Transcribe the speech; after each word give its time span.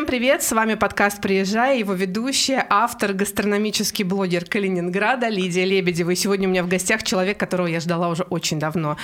Всем 0.00 0.06
привет, 0.06 0.42
с 0.42 0.52
вами 0.52 0.76
подкаст 0.76 1.20
«Приезжай», 1.20 1.80
его 1.80 1.92
ведущая, 1.92 2.66
автор, 2.70 3.12
гастрономический 3.12 4.02
блогер 4.02 4.46
Калининграда 4.46 5.28
Лидия 5.28 5.66
Лебедева. 5.66 6.12
И 6.12 6.14
сегодня 6.14 6.48
у 6.48 6.50
меня 6.50 6.62
в 6.62 6.68
гостях 6.68 7.02
человек, 7.02 7.38
которого 7.38 7.66
я 7.66 7.80
ждала 7.80 8.08
уже 8.08 8.22
очень 8.22 8.58
давно. 8.58 8.96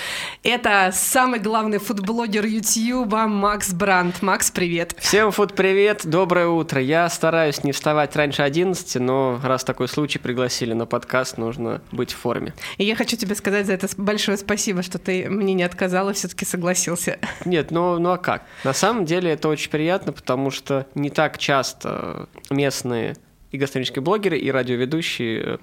Это 0.42 0.90
самый 0.94 1.38
главный 1.38 1.76
фудблогер 1.76 2.46
Ютьюба 2.46 3.26
Макс 3.26 3.74
Брандт. 3.74 4.22
Макс, 4.22 4.50
привет. 4.50 4.96
Всем 4.98 5.32
фуд 5.32 5.54
привет, 5.54 6.06
доброе 6.06 6.48
утро. 6.48 6.80
Я 6.80 7.10
стараюсь 7.10 7.62
не 7.62 7.72
вставать 7.72 8.16
раньше 8.16 8.40
11, 8.40 8.94
но 8.98 9.38
раз 9.44 9.64
такой 9.64 9.88
случай 9.88 10.18
пригласили 10.18 10.72
на 10.72 10.86
подкаст, 10.86 11.36
нужно 11.36 11.82
быть 11.92 12.14
в 12.14 12.16
форме. 12.16 12.54
И 12.78 12.84
я 12.86 12.96
хочу 12.96 13.18
тебе 13.18 13.34
сказать 13.34 13.66
за 13.66 13.74
это 13.74 13.86
большое 13.98 14.38
спасибо, 14.38 14.80
что 14.80 14.98
ты 14.98 15.28
мне 15.28 15.52
не 15.52 15.62
отказала, 15.62 16.14
все-таки 16.14 16.46
согласился. 16.46 17.18
Нет, 17.44 17.70
ну, 17.70 17.98
ну 17.98 18.12
а 18.12 18.16
как? 18.16 18.44
На 18.64 18.72
самом 18.72 19.04
деле 19.04 19.32
это 19.32 19.48
очень 19.48 19.68
приятно, 19.70 20.12
потому 20.14 20.50
что 20.50 20.85
не 20.94 21.10
так 21.10 21.38
часто 21.38 22.28
местные 22.50 23.16
и 23.50 23.58
гастрономические 23.58 24.02
блогеры, 24.02 24.38
и 24.38 24.50
радиоведущие 24.50 25.58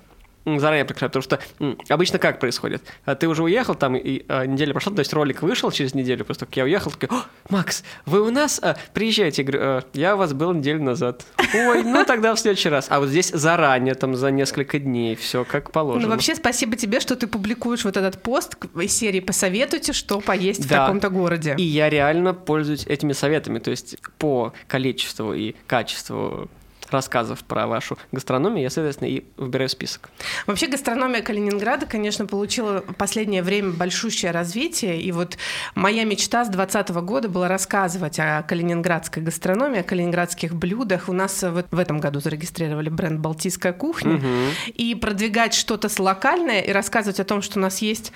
заранее 0.45 0.85
прекращают, 0.85 1.13
потому 1.13 1.23
что 1.23 1.93
обычно 1.93 2.19
как 2.19 2.39
происходит? 2.39 2.83
А 3.05 3.15
ты 3.15 3.27
уже 3.27 3.43
уехал, 3.43 3.75
там 3.75 3.95
и 3.95 4.25
а, 4.27 4.45
неделя 4.45 4.73
прошла, 4.73 4.93
то 4.93 4.99
есть 4.99 5.13
ролик 5.13 5.41
вышел 5.41 5.71
через 5.71 5.93
неделю, 5.93 6.25
просто 6.25 6.45
как 6.45 6.57
я 6.57 6.63
уехал, 6.63 6.91
такой, 6.91 7.17
О, 7.17 7.23
Макс, 7.49 7.83
вы 8.05 8.21
у 8.21 8.31
нас? 8.31 8.59
А, 8.61 8.77
приезжайте. 8.93 9.41
Я 9.41 9.47
говорю, 9.47 9.63
а, 9.63 9.83
я 9.93 10.15
у 10.15 10.17
вас 10.17 10.33
был 10.33 10.53
неделю 10.53 10.81
назад. 10.81 11.25
Ой, 11.53 11.83
ну 11.83 12.03
тогда 12.05 12.35
в 12.35 12.39
следующий 12.39 12.69
раз. 12.69 12.87
А 12.89 12.99
вот 12.99 13.09
здесь 13.09 13.29
заранее, 13.29 13.95
там 13.95 14.15
за 14.15 14.31
несколько 14.31 14.79
дней, 14.79 15.15
все 15.15 15.45
как 15.45 15.71
положено. 15.71 16.07
Ну 16.07 16.11
вообще 16.11 16.35
спасибо 16.35 16.75
тебе, 16.75 16.99
что 16.99 17.15
ты 17.15 17.27
публикуешь 17.27 17.85
вот 17.85 17.97
этот 17.97 18.21
пост 18.21 18.55
из 18.75 18.95
серии 18.95 19.19
«Посоветуйте, 19.19 19.93
что 19.93 20.19
поесть 20.19 20.67
да. 20.67 20.75
в 20.75 20.79
таком-то 20.85 21.09
городе». 21.09 21.55
И 21.57 21.63
я 21.63 21.89
реально 21.89 22.33
пользуюсь 22.33 22.85
этими 22.87 23.13
советами, 23.13 23.59
то 23.59 23.71
есть 23.71 23.97
по 24.17 24.53
количеству 24.67 25.33
и 25.33 25.55
качеству 25.67 26.49
рассказов 26.93 27.43
про 27.43 27.67
вашу 27.67 27.97
гастрономию, 28.11 28.63
я, 28.63 28.69
соответственно, 28.69 29.09
и 29.09 29.23
выбираю 29.37 29.69
список. 29.69 30.09
Вообще 30.47 30.67
гастрономия 30.67 31.21
Калининграда, 31.21 31.85
конечно, 31.85 32.25
получила 32.25 32.81
в 32.87 32.93
последнее 32.93 33.43
время 33.43 33.71
большущее 33.71 34.31
развитие, 34.31 35.01
и 35.01 35.11
вот 35.11 35.37
моя 35.75 36.03
мечта 36.05 36.45
с 36.45 36.49
2020 36.49 36.95
года 37.01 37.27
была 37.27 37.47
рассказывать 37.47 38.19
о 38.19 38.43
калининградской 38.43 39.21
гастрономии, 39.21 39.79
о 39.79 39.83
калининградских 39.83 40.55
блюдах. 40.55 41.09
У 41.09 41.13
нас 41.13 41.43
в, 41.43 41.65
в 41.69 41.79
этом 41.79 41.99
году 41.99 42.19
зарегистрировали 42.19 42.89
бренд 42.89 43.19
«Балтийская 43.19 43.73
кухня», 43.73 44.15
угу. 44.15 44.27
и 44.67 44.95
продвигать 44.95 45.53
что-то 45.53 45.89
локальное 45.99 46.61
и 46.61 46.71
рассказывать 46.71 47.19
о 47.19 47.23
том, 47.23 47.41
что 47.41 47.59
у 47.59 47.61
нас 47.61 47.79
есть 47.79 48.11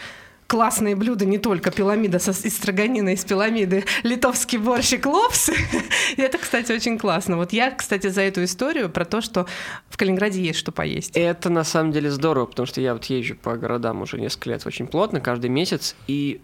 классные 0.48 0.96
блюда, 0.96 1.26
не 1.26 1.38
только 1.38 1.72
пиламида 1.72 2.20
со, 2.20 2.32
из 2.32 2.56
строганина 2.56 3.10
из 3.10 3.24
пиламиды, 3.26 3.84
литовский 4.04 4.58
борщик 4.58 5.06
лопсы. 5.06 5.54
Это, 6.18 6.38
кстати, 6.38 6.72
очень 6.72 6.98
классно. 6.98 7.38
Вот 7.38 7.54
я, 7.54 7.72
кстати, 7.72 8.08
за 8.08 8.22
эту 8.22 8.44
историю 8.44 8.90
про 8.90 9.06
то, 9.06 9.22
что 9.22 9.46
в 9.90 9.98
Калининграде 9.98 10.42
есть 10.42 10.60
что 10.60 10.72
поесть. 10.72 11.12
Это 11.16 11.50
на 11.50 11.64
самом 11.64 11.92
деле 11.92 12.10
здорово, 12.10 12.46
потому 12.46 12.66
что 12.66 12.82
я 12.82 12.94
вот 12.94 13.06
езжу 13.06 13.36
по 13.36 13.58
городам 13.58 14.02
уже 14.02 14.20
несколько 14.20 14.52
лет 14.52 14.66
очень 14.66 14.88
плотно, 14.88 15.20
каждый 15.20 15.50
месяц, 15.50 15.96
и 16.08 16.42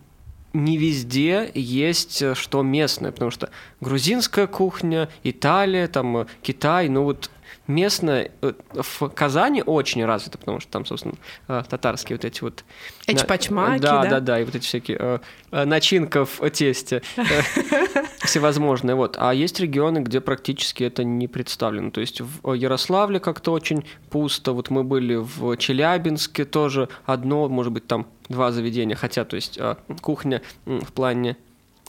не 0.53 0.77
везде 0.77 1.49
есть 1.55 2.21
э, 2.21 2.35
что 2.35 2.61
местное, 2.61 3.11
потому 3.11 3.31
что 3.31 3.49
грузинская 3.81 4.47
кухня, 4.47 5.09
Италия, 5.23 5.87
там 5.87 6.17
э, 6.17 6.25
Китай, 6.43 6.89
ну 6.89 7.03
вот 7.03 7.31
местное 7.67 8.31
э, 8.41 8.53
в 8.73 9.09
Казани 9.09 9.63
очень 9.65 10.03
развито, 10.05 10.37
потому 10.37 10.59
что 10.59 10.71
там, 10.71 10.85
собственно, 10.85 11.15
э, 11.47 11.63
татарские 11.69 12.17
вот 12.17 12.25
эти 12.25 12.41
вот... 12.41 12.63
Эчпачмаки, 13.07 13.81
да? 13.81 14.03
Да, 14.03 14.09
да, 14.09 14.19
да, 14.19 14.39
и 14.39 14.43
вот 14.43 14.55
эти 14.55 14.65
всякие 14.65 15.21
э, 15.51 15.65
начинка 15.65 16.25
в 16.25 16.49
тесте 16.49 17.01
всевозможные, 18.21 18.95
вот. 18.95 19.17
А 19.19 19.33
есть 19.33 19.59
регионы, 19.59 19.99
где 19.99 20.21
практически 20.21 20.83
это 20.83 21.03
не 21.03 21.27
представлено, 21.27 21.91
то 21.91 22.01
есть 22.01 22.21
в 22.21 22.53
Ярославле 22.53 23.19
как-то 23.19 23.51
очень 23.51 23.85
пусто, 24.09 24.53
вот 24.53 24.69
мы 24.69 24.83
были 24.83 25.15
в 25.15 25.57
Челябинске 25.57 26.45
тоже 26.45 26.89
одно, 27.05 27.49
может 27.49 27.71
быть, 27.71 27.87
там 27.87 28.07
два 28.29 28.51
заведения, 28.51 28.95
хотя, 28.95 29.25
то 29.25 29.35
есть 29.35 29.59
кухня 30.01 30.41
в 30.65 30.91
плане 30.93 31.37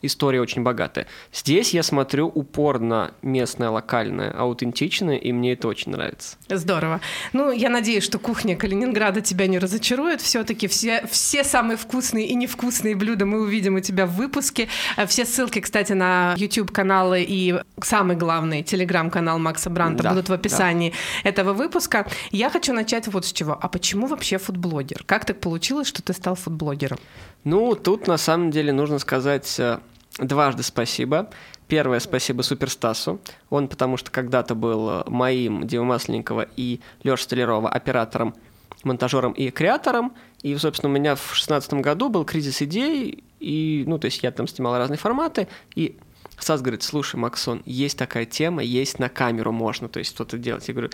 история 0.07 0.41
очень 0.41 0.63
богатая. 0.63 1.07
Здесь 1.33 1.75
я 1.75 1.83
смотрю 1.83 2.27
упор 2.27 2.81
на 2.81 3.13
местное, 3.23 3.71
локальное, 3.71 4.31
аутентичное, 4.31 5.17
и 5.17 5.33
мне 5.33 5.53
это 5.53 5.69
очень 5.69 5.93
нравится. 5.93 6.37
Здорово. 6.49 7.01
Ну, 7.33 7.51
я 7.51 7.71
надеюсь, 7.71 8.05
что 8.05 8.19
кухня 8.19 8.57
Калининграда 8.57 9.21
тебя 9.21 9.47
не 9.47 9.59
разочарует. 9.59 10.21
Все-таки 10.21 10.69
все, 10.69 11.07
все 11.11 11.45
самые 11.45 11.77
вкусные 11.77 12.27
и 12.27 12.35
невкусные 12.35 12.95
блюда 12.95 13.27
мы 13.27 13.41
увидим 13.41 13.77
у 13.77 13.81
тебя 13.81 14.07
в 14.07 14.15
выпуске. 14.15 14.69
Все 15.07 15.25
ссылки, 15.25 15.61
кстати, 15.61 15.93
на 15.93 16.35
YouTube-каналы 16.37 17.25
и 17.27 17.61
самый 17.83 18.17
главный 18.17 18.63
телеграм-канал 18.63 19.39
Макса 19.39 19.71
Бранта 19.71 20.03
да, 20.05 20.11
будут 20.11 20.29
в 20.29 20.33
описании 20.33 20.93
да. 21.23 21.31
этого 21.31 21.53
выпуска. 21.53 22.07
Я 22.31 22.51
хочу 22.51 22.73
начать 22.73 23.09
вот 23.09 23.25
с 23.25 23.33
чего. 23.33 23.59
А 23.61 23.69
почему 23.69 24.07
вообще 24.07 24.39
фудблогер? 24.39 25.03
Как 25.07 25.25
так 25.25 25.41
получилось, 25.41 25.89
что 25.89 26.03
ты 26.03 26.13
стал 26.13 26.35
фудблогером? 26.35 26.99
Ну, 27.45 27.75
тут 27.75 28.07
на 28.07 28.17
самом 28.17 28.51
деле 28.51 28.73
нужно 28.73 28.99
сказать 28.99 29.55
э, 29.59 29.79
дважды 30.19 30.63
спасибо. 30.63 31.31
Первое 31.69 31.99
спасибо 32.01 32.43
Суперстасу. 32.43 33.21
Он 33.51 33.69
потому 33.69 33.97
что 33.97 34.11
когда-то 34.11 34.55
был 34.55 34.91
э, 34.91 35.03
моим, 35.07 35.67
Дима 35.67 35.85
Масленникова 35.85 36.47
и 36.57 36.81
Леша 37.03 37.25
Столярова 37.25 37.71
оператором, 37.71 38.35
монтажером 38.83 39.33
и 39.33 39.51
креатором. 39.51 40.13
И, 40.43 40.55
собственно, 40.57 40.91
у 40.91 40.95
меня 40.95 41.15
в 41.15 41.21
2016 41.21 41.75
году 41.75 42.11
был 42.11 42.25
кризис 42.25 42.61
идей, 42.61 43.25
и, 43.41 43.85
ну, 43.87 43.99
то 43.99 44.07
есть 44.07 44.23
я 44.23 44.31
там 44.31 44.47
снимал 44.47 44.77
разные 44.77 44.99
форматы, 44.99 45.49
и 45.75 45.97
Стас 46.39 46.61
говорит, 46.61 46.83
слушай, 46.83 47.17
Максон, 47.17 47.63
есть 47.65 47.97
такая 47.97 48.27
тема, 48.27 48.63
есть 48.63 48.99
на 48.99 49.09
камеру 49.09 49.53
можно, 49.53 49.89
то 49.89 49.99
есть 49.99 50.11
что-то 50.11 50.37
делать. 50.37 50.67
Я 50.69 50.75
говорю, 50.75 50.91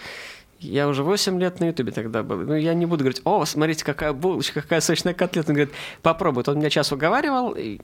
я 0.61 0.89
уже 0.89 1.03
8 1.03 1.41
лет 1.41 1.61
на 1.61 1.67
Ютубе 1.69 1.93
тогда 1.93 2.23
был. 2.23 2.39
Ну, 2.39 2.55
я 2.55 2.75
не 2.75 2.87
буду 2.87 3.05
говорить, 3.05 3.23
о, 3.25 3.45
смотрите, 3.47 3.85
какая 3.85 4.13
булочка, 4.13 4.61
какая 4.61 4.81
сочная 4.81 5.15
котлета. 5.15 5.51
Он 5.51 5.57
говорит, 5.57 5.75
попробуй. 6.03 6.45
Он 6.47 6.59
меня 6.59 6.71
час 6.71 6.93
уговаривал, 6.93 7.53
и 7.53 7.81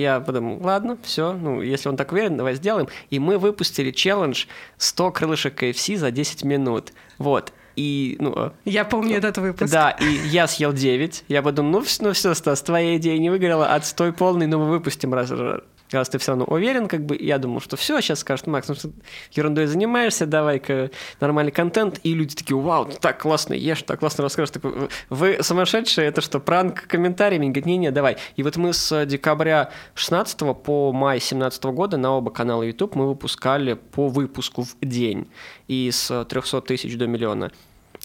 я 0.00 0.20
подумал, 0.20 0.58
ладно, 0.62 0.98
все, 1.02 1.32
ну, 1.32 1.62
если 1.62 1.88
он 1.88 1.96
так 1.96 2.12
уверен, 2.12 2.36
давай 2.36 2.54
сделаем. 2.54 2.88
И 3.10 3.18
мы 3.18 3.38
выпустили 3.38 3.90
челлендж 3.90 4.46
100 4.78 5.10
крылышек 5.12 5.62
KFC 5.62 5.96
за 5.96 6.10
10 6.10 6.44
минут. 6.44 6.92
Вот. 7.18 7.52
И, 7.76 8.16
ну, 8.20 8.32
э, 8.36 8.50
я 8.64 8.84
помню 8.84 9.16
этот 9.16 9.38
выпуск. 9.38 9.72
Да, 9.72 9.90
и 9.90 10.06
я 10.28 10.46
съел 10.46 10.72
9. 10.72 11.24
Я 11.28 11.42
подумал, 11.42 11.80
ну, 11.80 11.84
ну 12.00 12.12
все, 12.12 12.34
Стас, 12.34 12.62
твоя 12.62 12.96
идея 12.96 13.18
не 13.18 13.30
выиграла, 13.30 13.66
отстой 13.74 14.12
полный, 14.12 14.46
но 14.46 14.58
мы 14.58 14.68
выпустим 14.70 15.12
раз, 15.12 15.32
раз 15.98 16.08
ты 16.08 16.18
все 16.18 16.32
равно 16.32 16.44
уверен, 16.44 16.88
как 16.88 17.04
бы, 17.04 17.16
я 17.18 17.38
думал, 17.38 17.60
что 17.60 17.76
все, 17.76 18.00
сейчас 18.00 18.20
скажет, 18.20 18.46
Макс, 18.46 18.68
ну 18.68 18.74
что 18.74 18.90
ерундой 19.32 19.66
занимаешься, 19.66 20.26
давай-ка 20.26 20.90
нормальный 21.20 21.52
контент, 21.52 22.00
и 22.02 22.14
люди 22.14 22.34
такие, 22.34 22.58
вау, 22.58 22.86
так 23.00 23.20
классно 23.20 23.54
ешь, 23.54 23.82
так 23.82 24.00
классно 24.00 24.24
расскажешь, 24.24 24.50
такой, 24.50 24.88
вы 25.10 25.38
сумасшедшие, 25.40 26.06
это 26.08 26.20
что, 26.20 26.40
пранк 26.40 26.86
комментариями? 26.86 27.46
Говорит, 27.46 27.66
не-не, 27.66 27.90
давай. 27.90 28.16
И 28.36 28.42
вот 28.42 28.56
мы 28.56 28.72
с 28.72 29.06
декабря 29.06 29.70
16 29.94 30.38
по 30.62 30.92
май 30.92 31.20
17 31.20 31.64
года 31.64 31.96
на 31.96 32.12
оба 32.12 32.30
канала 32.30 32.62
YouTube 32.62 32.94
мы 32.94 33.08
выпускали 33.08 33.74
по 33.74 34.08
выпуску 34.08 34.62
в 34.62 34.76
день, 34.80 35.28
и 35.68 35.90
с 35.90 36.24
300 36.24 36.60
тысяч 36.62 36.96
до 36.96 37.06
миллиона 37.06 37.50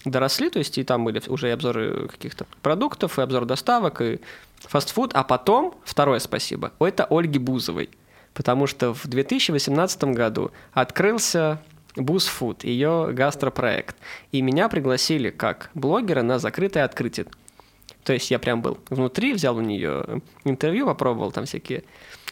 доросли, 0.05 0.49
то 0.49 0.59
есть 0.59 0.77
и 0.77 0.83
там 0.83 1.03
были 1.03 1.21
уже 1.27 1.49
и 1.49 1.51
обзоры 1.51 2.07
каких-то 2.07 2.45
продуктов, 2.61 3.19
и 3.19 3.21
обзор 3.21 3.45
доставок, 3.45 4.01
и 4.01 4.19
фастфуд, 4.59 5.11
а 5.13 5.23
потом, 5.23 5.75
второе 5.83 6.19
спасибо, 6.19 6.71
это 6.79 7.05
Ольги 7.09 7.39
Бузовой, 7.39 7.89
потому 8.33 8.67
что 8.67 8.93
в 8.93 9.07
2018 9.07 10.03
году 10.05 10.51
открылся 10.73 11.61
Бузфуд, 11.95 12.63
ее 12.63 13.09
гастропроект, 13.11 13.95
и 14.31 14.41
меня 14.41 14.69
пригласили 14.69 15.29
как 15.29 15.69
блогера 15.73 16.21
на 16.21 16.39
закрытое 16.39 16.85
открытие. 16.85 17.25
То 18.03 18.13
есть 18.13 18.31
я 18.31 18.39
прям 18.39 18.61
был 18.61 18.79
внутри, 18.89 19.33
взял 19.33 19.57
у 19.57 19.61
нее 19.61 20.21
интервью, 20.45 20.85
попробовал 20.85 21.31
там 21.31 21.45
всякие 21.45 21.83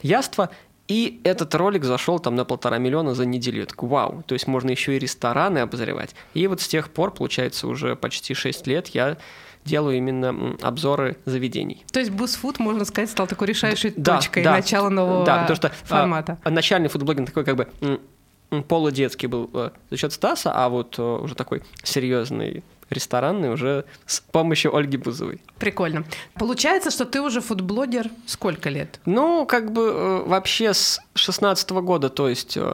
яства, 0.01 0.49
и 0.87 1.19
этот 1.23 1.53
ролик 1.55 1.83
зашел 1.83 2.19
там 2.19 2.35
на 2.35 2.45
полтора 2.45 2.77
миллиона 2.77 3.13
за 3.13 3.25
неделю. 3.25 3.59
Я 3.59 3.65
такой, 3.65 3.89
вау, 3.89 4.23
то 4.25 4.33
есть 4.33 4.47
можно 4.47 4.69
еще 4.69 4.95
и 4.95 4.99
рестораны 4.99 5.59
обозревать. 5.59 6.15
И 6.33 6.47
вот 6.47 6.61
с 6.61 6.67
тех 6.67 6.89
пор, 6.89 7.11
получается, 7.11 7.67
уже 7.67 7.95
почти 7.95 8.33
6 8.33 8.67
лет 8.67 8.87
я 8.89 9.17
делаю 9.65 9.97
именно 9.97 10.55
обзоры 10.61 11.17
заведений. 11.25 11.83
То 11.91 11.99
есть 11.99 12.11
BuzzFood, 12.11 12.55
можно 12.59 12.85
сказать, 12.85 13.09
стал 13.09 13.27
такой 13.27 13.47
решающей 13.47 13.93
да, 13.95 14.15
точкой 14.15 14.43
да, 14.43 14.53
начала 14.53 14.89
нового 14.89 15.25
да, 15.25 15.41
потому 15.41 15.57
что, 15.57 15.67
а, 15.67 15.85
формата. 15.85 16.39
А, 16.43 16.49
начальный 16.49 16.87
фудблогинг 16.87 17.27
такой 17.27 17.43
как 17.43 17.57
бы 17.57 17.67
полудетский 18.69 19.27
был 19.27 19.49
э, 19.53 19.71
за 19.89 19.97
счет 19.97 20.13
Стаса, 20.13 20.53
а 20.53 20.69
вот 20.69 20.97
э, 20.97 21.01
уже 21.01 21.35
такой 21.35 21.63
серьезный 21.83 22.63
ресторанный 22.89 23.51
уже 23.51 23.85
с 24.05 24.19
помощью 24.19 24.75
Ольги 24.75 24.97
Бузовой. 24.97 25.41
Прикольно. 25.59 26.05
Получается, 26.35 26.91
что 26.91 27.05
ты 27.05 27.21
уже 27.21 27.41
фудблогер 27.41 28.09
сколько 28.25 28.69
лет? 28.69 28.99
Ну, 29.05 29.45
как 29.45 29.71
бы 29.71 29.81
э, 29.81 30.23
вообще 30.25 30.73
с 30.73 30.99
16 31.15 31.69
года, 31.71 32.09
то 32.09 32.29
есть 32.29 32.57
э, 32.57 32.73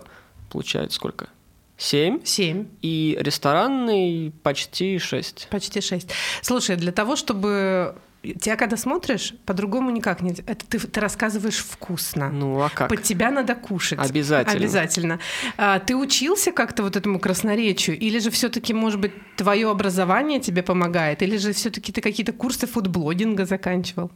получается 0.49 0.97
сколько? 0.97 1.29
7. 1.77 2.23
Семь. 2.23 2.67
И 2.81 3.17
ресторанный 3.19 4.33
почти 4.43 4.99
6. 4.99 5.47
Почти 5.49 5.81
шесть. 5.81 6.09
Слушай, 6.41 6.75
для 6.75 6.91
того, 6.91 7.15
чтобы... 7.15 7.95
Тебя 8.23 8.55
когда 8.55 8.77
смотришь, 8.77 9.33
по-другому 9.45 9.89
никак 9.89 10.21
не... 10.21 10.31
Это 10.31 10.65
ты, 10.65 10.79
ты 10.79 10.99
рассказываешь 11.01 11.57
вкусно. 11.57 12.29
Ну 12.29 12.61
а 12.61 12.69
как? 12.69 12.87
Под 12.87 13.03
тебя 13.03 13.31
надо 13.31 13.53
кушать. 13.53 13.99
Обязательно. 13.99 14.57
Обязательно. 14.57 15.19
А, 15.57 15.79
ты 15.79 15.95
учился 15.95 16.53
как-то 16.53 16.83
вот 16.83 16.95
этому 16.95 17.19
красноречию? 17.19 17.99
Или 17.99 18.19
же 18.19 18.31
все-таки, 18.31 18.73
может 18.73 19.01
быть, 19.01 19.11
твое 19.35 19.69
образование 19.69 20.39
тебе 20.39 20.63
помогает? 20.63 21.21
Или 21.21 21.35
же 21.35 21.51
все-таки 21.51 21.91
ты 21.91 21.99
какие-то 21.99 22.31
курсы 22.31 22.65
фудблогинга 22.65 23.45
заканчивал? 23.45 24.09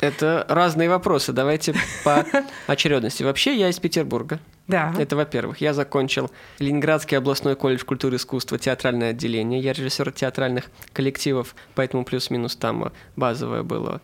Это 0.00 0.46
разные 0.48 0.88
вопросы. 0.88 1.32
Давайте 1.32 1.74
по 2.04 2.24
очередности. 2.68 3.24
Вообще, 3.24 3.56
я 3.56 3.68
из 3.68 3.80
Петербурга. 3.80 4.38
Да. 4.68 4.94
Это, 4.98 5.16
во-первых, 5.16 5.60
я 5.62 5.72
закончил 5.72 6.30
Ленинградский 6.58 7.16
областной 7.16 7.56
колледж 7.56 7.84
культуры 7.84 8.14
и 8.14 8.18
искусства, 8.18 8.58
театральное 8.58 9.10
отделение. 9.10 9.60
Я 9.60 9.72
режиссер 9.72 10.12
театральных 10.12 10.70
коллективов, 10.92 11.54
поэтому 11.74 12.04
плюс-минус 12.04 12.54
там 12.54 12.84
э, 12.84 12.90
базовое 13.16 13.62
было 13.62 14.02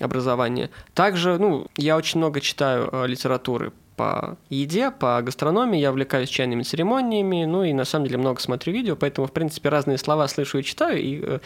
образование. 0.00 0.70
Также, 0.94 1.38
ну, 1.38 1.66
я 1.76 1.96
очень 1.96 2.18
много 2.18 2.40
читаю 2.40 2.88
э, 2.90 3.06
литературы 3.08 3.72
по 3.96 4.36
еде, 4.50 4.90
по 4.90 5.20
гастрономии, 5.22 5.80
я 5.80 5.90
увлекаюсь 5.90 6.28
чайными 6.28 6.62
церемониями, 6.62 7.44
ну 7.44 7.64
и 7.64 7.72
на 7.72 7.84
самом 7.84 8.06
деле 8.06 8.18
много 8.18 8.40
смотрю 8.40 8.72
видео, 8.72 8.94
поэтому, 8.94 9.26
в 9.26 9.32
принципе, 9.32 9.70
разные 9.70 9.98
слова 9.98 10.28
слышу 10.28 10.58
и 10.58 10.62
читаю, 10.62 11.00
и 11.00 11.20
э, 11.22 11.38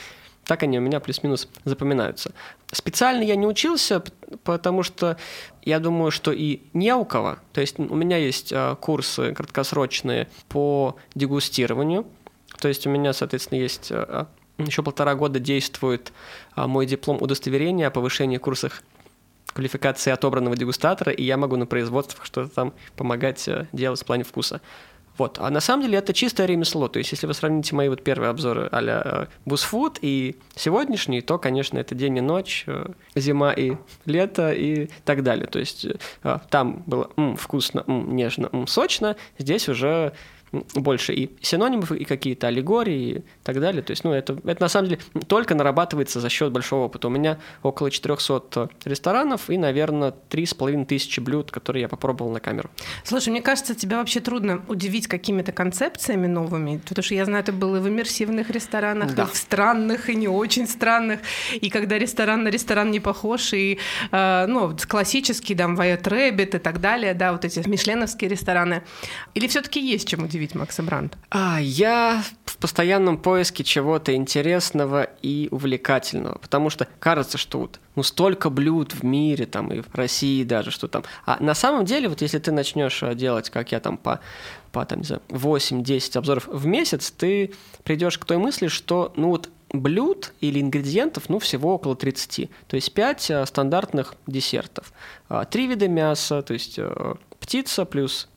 так 0.44 0.62
они 0.62 0.78
у 0.78 0.80
меня 0.80 1.00
плюс-минус 1.00 1.48
запоминаются. 1.64 2.32
Специально 2.72 3.22
я 3.22 3.36
не 3.36 3.46
учился, 3.46 4.02
потому 4.42 4.82
что 4.82 5.16
я 5.62 5.78
думаю, 5.78 6.10
что 6.10 6.32
и 6.32 6.62
не 6.72 6.94
у 6.94 7.04
кого. 7.04 7.36
То 7.52 7.60
есть 7.60 7.78
у 7.78 7.94
меня 7.94 8.16
есть 8.16 8.52
э, 8.52 8.76
курсы 8.80 9.32
краткосрочные 9.32 10.28
по 10.48 10.96
дегустированию. 11.14 12.06
То 12.60 12.68
есть 12.68 12.86
у 12.86 12.90
меня, 12.90 13.12
соответственно, 13.12 13.60
есть 13.60 13.88
э, 13.90 14.26
еще 14.58 14.82
полтора 14.82 15.14
года 15.14 15.38
действует 15.38 16.12
а, 16.54 16.66
мой 16.66 16.84
диплом 16.84 17.22
удостоверения 17.22 17.86
о 17.86 17.90
повышении 17.90 18.36
курсах 18.36 18.82
квалификации 19.54 20.10
отобранного 20.10 20.56
дегустатора, 20.56 21.12
и 21.12 21.24
я 21.24 21.36
могу 21.36 21.56
на 21.56 21.66
производствах 21.66 22.24
что-то 22.24 22.54
там 22.54 22.74
помогать 22.96 23.48
делать 23.72 24.00
в 24.00 24.04
плане 24.04 24.24
вкуса. 24.24 24.60
Вот. 25.18 25.38
А 25.38 25.50
на 25.50 25.60
самом 25.60 25.82
деле 25.82 25.98
это 25.98 26.12
чистое 26.12 26.46
ремесло. 26.46 26.88
То 26.88 26.98
есть, 26.98 27.12
если 27.12 27.26
вы 27.26 27.34
сравните 27.34 27.74
мои 27.74 27.88
вот 27.88 28.02
первые 28.02 28.30
обзоры 28.30 28.68
а-ля 28.72 29.28
Бусфуд 29.44 29.98
и 30.00 30.36
сегодняшний, 30.54 31.20
то, 31.20 31.38
конечно, 31.38 31.78
это 31.78 31.94
день 31.94 32.16
и 32.16 32.20
ночь, 32.20 32.64
э, 32.66 32.86
зима 33.14 33.52
и 33.52 33.74
лето 34.06 34.52
и 34.52 34.88
так 35.04 35.22
далее. 35.22 35.46
То 35.46 35.58
есть, 35.58 35.86
э, 36.22 36.38
там 36.48 36.82
было 36.86 37.10
м, 37.16 37.36
вкусно, 37.36 37.84
м, 37.86 38.16
нежно, 38.16 38.48
м, 38.52 38.66
сочно, 38.66 39.16
здесь 39.38 39.68
уже 39.68 40.12
больше 40.74 41.12
и 41.14 41.30
синонимов, 41.40 41.92
и 41.92 42.04
какие-то 42.04 42.48
аллегории 42.48 43.18
и 43.18 43.24
так 43.44 43.60
далее. 43.60 43.82
То 43.82 43.92
есть, 43.92 44.04
ну, 44.04 44.12
это, 44.12 44.36
это 44.44 44.60
на 44.62 44.68
самом 44.68 44.88
деле 44.88 45.00
только 45.28 45.54
нарабатывается 45.54 46.20
за 46.20 46.28
счет 46.28 46.52
большого 46.52 46.86
опыта. 46.86 47.08
У 47.08 47.10
меня 47.10 47.38
около 47.62 47.90
400 47.90 48.68
ресторанов 48.84 49.48
и, 49.50 49.58
наверное, 49.58 50.14
3,5 50.30 50.86
тысячи 50.86 51.20
блюд, 51.20 51.50
которые 51.50 51.82
я 51.82 51.88
попробовал 51.88 52.32
на 52.32 52.40
камеру. 52.40 52.70
Слушай, 53.04 53.30
мне 53.30 53.42
кажется, 53.42 53.74
тебя 53.74 53.98
вообще 53.98 54.20
трудно 54.20 54.62
удивить 54.68 55.06
какими-то 55.06 55.52
концепциями 55.52 56.26
новыми, 56.26 56.80
потому 56.88 57.04
что 57.04 57.14
я 57.14 57.24
знаю, 57.24 57.44
ты 57.44 57.52
был 57.52 57.76
и 57.76 57.80
в 57.80 57.88
иммерсивных 57.88 58.50
ресторанах, 58.50 59.14
Да. 59.14 59.24
и 59.24 59.26
в 59.26 59.36
странных, 59.36 60.10
и 60.10 60.16
не 60.16 60.28
очень 60.28 60.66
странных, 60.66 61.20
и 61.60 61.70
когда 61.70 61.98
ресторан 61.98 62.42
на 62.42 62.48
ресторан 62.48 62.90
не 62.90 63.00
похож, 63.00 63.52
и, 63.52 63.78
э, 64.10 64.46
ну, 64.46 64.74
классический, 64.88 65.54
там, 65.54 65.76
White 65.76 66.06
Rabbit 66.06 66.54
и 66.54 66.58
так 66.58 66.80
далее, 66.80 67.14
да, 67.14 67.32
вот 67.32 67.44
эти 67.44 67.66
мишленовские 67.68 68.28
рестораны. 68.30 68.82
Или 69.34 69.46
все 69.46 69.60
таки 69.60 69.80
есть 69.80 70.08
чем 70.08 70.24
удивить 70.24 70.39
Макса 70.54 70.82
Брандта? 70.82 71.18
А, 71.30 71.60
я 71.60 72.22
в 72.44 72.56
постоянном 72.56 73.18
поиске 73.18 73.64
чего-то 73.64 74.14
интересного 74.14 75.04
и 75.22 75.48
увлекательного, 75.50 76.38
потому 76.38 76.70
что 76.70 76.86
кажется, 76.98 77.38
что 77.38 77.60
вот 77.60 77.80
ну 77.96 78.02
столько 78.02 78.50
блюд 78.50 78.92
в 78.94 79.02
мире, 79.02 79.46
там 79.46 79.72
и 79.72 79.80
в 79.80 79.94
России 79.94 80.44
даже, 80.44 80.70
что 80.70 80.88
там. 80.88 81.04
А 81.26 81.36
на 81.40 81.54
самом 81.54 81.84
деле, 81.84 82.08
вот 82.08 82.22
если 82.22 82.38
ты 82.38 82.52
начнешь 82.52 83.02
э, 83.02 83.14
делать, 83.14 83.50
как 83.50 83.72
я 83.72 83.80
там 83.80 83.96
по 83.96 84.20
по 84.72 84.84
там, 84.84 85.00
не 85.00 85.04
знаю, 85.04 85.22
8-10 85.28 86.16
обзоров 86.16 86.46
в 86.46 86.64
месяц, 86.66 87.10
ты 87.10 87.52
придешь 87.82 88.18
к 88.18 88.24
той 88.24 88.36
мысли, 88.36 88.68
что 88.68 89.12
ну 89.16 89.30
вот 89.30 89.50
блюд 89.72 90.32
или 90.40 90.60
ингредиентов, 90.60 91.28
ну, 91.28 91.38
всего 91.38 91.74
около 91.74 91.96
30. 91.96 92.50
То 92.66 92.76
есть 92.76 92.92
5 92.92 93.32
стандартных 93.46 94.14
десертов. 94.26 94.92
А, 95.28 95.44
Три 95.44 95.66
вида 95.66 95.88
мяса, 95.88 96.42
то 96.42 96.54
есть 96.54 96.78
э, 96.78 97.14
птица 97.38 97.84
плюс 97.84 98.28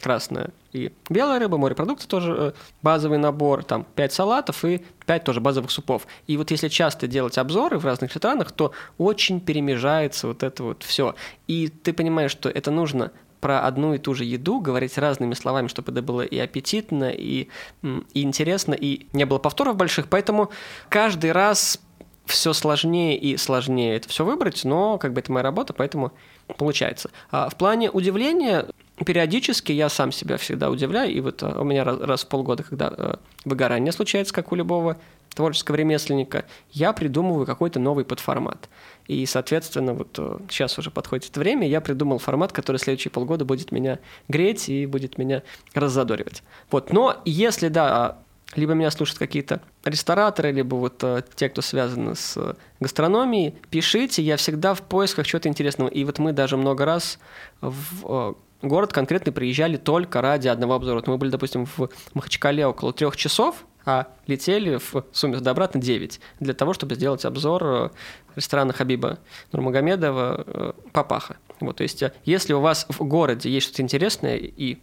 красная 0.00 0.50
и 0.72 0.92
белая 1.08 1.40
рыба, 1.40 1.56
морепродукты 1.58 2.06
тоже 2.06 2.34
э, 2.38 2.52
базовый 2.82 3.18
набор, 3.18 3.64
там 3.64 3.86
5 3.94 4.12
салатов 4.12 4.64
и 4.64 4.84
5 5.06 5.24
тоже 5.24 5.40
базовых 5.40 5.70
супов. 5.70 6.06
И 6.26 6.36
вот 6.36 6.50
если 6.50 6.68
часто 6.68 7.06
делать 7.06 7.38
обзоры 7.38 7.78
в 7.78 7.84
разных 7.84 8.14
ресторанах, 8.14 8.52
то 8.52 8.72
очень 8.98 9.40
перемежается 9.40 10.28
вот 10.28 10.42
это 10.42 10.62
вот 10.62 10.82
все. 10.82 11.14
И 11.46 11.68
ты 11.68 11.92
понимаешь, 11.92 12.30
что 12.30 12.48
это 12.48 12.70
нужно 12.70 13.10
про 13.40 13.60
одну 13.60 13.94
и 13.94 13.98
ту 13.98 14.14
же 14.14 14.24
еду 14.24 14.60
говорить 14.60 14.98
разными 14.98 15.34
словами, 15.34 15.68
чтобы 15.68 15.92
это 15.92 16.02
было 16.02 16.22
и 16.22 16.38
аппетитно, 16.38 17.10
и, 17.10 17.48
и 17.82 18.22
интересно, 18.22 18.74
и 18.74 19.06
не 19.12 19.24
было 19.24 19.38
повторов 19.38 19.76
больших. 19.76 20.08
Поэтому 20.08 20.50
каждый 20.88 21.32
раз 21.32 21.80
все 22.24 22.52
сложнее 22.52 23.16
и 23.16 23.36
сложнее 23.36 23.96
это 23.96 24.08
все 24.08 24.24
выбрать, 24.24 24.64
но 24.64 24.98
как 24.98 25.12
бы 25.12 25.20
это 25.20 25.30
моя 25.32 25.44
работа, 25.44 25.72
поэтому 25.72 26.12
получается. 26.58 27.10
А 27.30 27.48
в 27.48 27.56
плане 27.56 27.90
удивления 27.90 28.66
периодически 29.04 29.72
я 29.72 29.88
сам 29.88 30.12
себя 30.12 30.36
всегда 30.38 30.70
удивляю, 30.70 31.12
и 31.12 31.20
вот 31.20 31.42
а, 31.42 31.60
у 31.60 31.64
меня 31.64 31.84
раз, 31.84 32.00
раз 32.00 32.24
в 32.24 32.28
полгода, 32.28 32.62
когда 32.62 32.92
э, 32.96 33.14
выгорание 33.44 33.92
случается, 33.92 34.32
как 34.32 34.52
у 34.52 34.54
любого 34.54 34.96
творческого 35.34 35.76
ремесленника, 35.76 36.46
я 36.72 36.92
придумываю 36.92 37.44
какой-то 37.44 37.78
новый 37.78 38.04
подформат. 38.04 38.70
И, 39.06 39.24
соответственно, 39.26 39.92
вот 39.92 40.18
э, 40.18 40.38
сейчас 40.48 40.78
уже 40.78 40.90
подходит 40.90 41.36
время, 41.36 41.68
я 41.68 41.80
придумал 41.80 42.18
формат, 42.18 42.52
который 42.52 42.78
следующие 42.78 43.10
полгода 43.10 43.44
будет 43.44 43.70
меня 43.70 43.98
греть 44.28 44.68
и 44.68 44.86
будет 44.86 45.18
меня 45.18 45.42
раззадоривать. 45.74 46.42
Вот, 46.70 46.92
но 46.92 47.20
если, 47.24 47.68
да, 47.68 48.18
либо 48.54 48.72
меня 48.72 48.90
слушают 48.90 49.18
какие-то 49.18 49.60
рестораторы, 49.84 50.52
либо 50.52 50.76
вот 50.76 51.02
э, 51.02 51.22
те, 51.34 51.48
кто 51.48 51.62
связаны 51.62 52.14
с 52.14 52.36
э, 52.36 52.54
гастрономией, 52.80 53.54
пишите, 53.70 54.22
я 54.22 54.36
всегда 54.36 54.74
в 54.74 54.82
поисках 54.82 55.26
чего-то 55.26 55.48
интересного. 55.48 55.88
И 55.88 56.04
вот 56.04 56.18
мы 56.18 56.32
даже 56.32 56.56
много 56.56 56.84
раз 56.84 57.18
в 57.60 58.04
э, 58.04 58.34
город 58.62 58.92
конкретно 58.92 59.32
приезжали 59.32 59.76
только 59.76 60.20
ради 60.20 60.48
одного 60.48 60.74
обзора. 60.74 60.96
Вот 60.96 61.06
мы 61.08 61.18
были, 61.18 61.30
допустим, 61.30 61.66
в 61.66 61.88
Махачкале 62.14 62.66
около 62.66 62.92
трех 62.92 63.16
часов, 63.16 63.64
а 63.84 64.08
летели 64.26 64.78
в 64.78 65.04
сумме 65.12 65.38
туда-обратно 65.38 65.80
9 65.80 66.20
для 66.40 66.54
того, 66.54 66.72
чтобы 66.72 66.96
сделать 66.96 67.24
обзор 67.24 67.64
э, 67.64 67.90
ресторана 68.34 68.72
Хабиба 68.72 69.18
Нурмагомедова 69.52 70.44
э, 70.46 70.72
«Папаха». 70.92 71.36
Вот, 71.60 71.76
то 71.76 71.84
есть, 71.84 72.02
э, 72.02 72.12
если 72.24 72.52
у 72.52 72.60
вас 72.60 72.86
в 72.88 73.04
городе 73.04 73.48
есть 73.48 73.68
что-то 73.68 73.82
интересное 73.82 74.36
и 74.36 74.78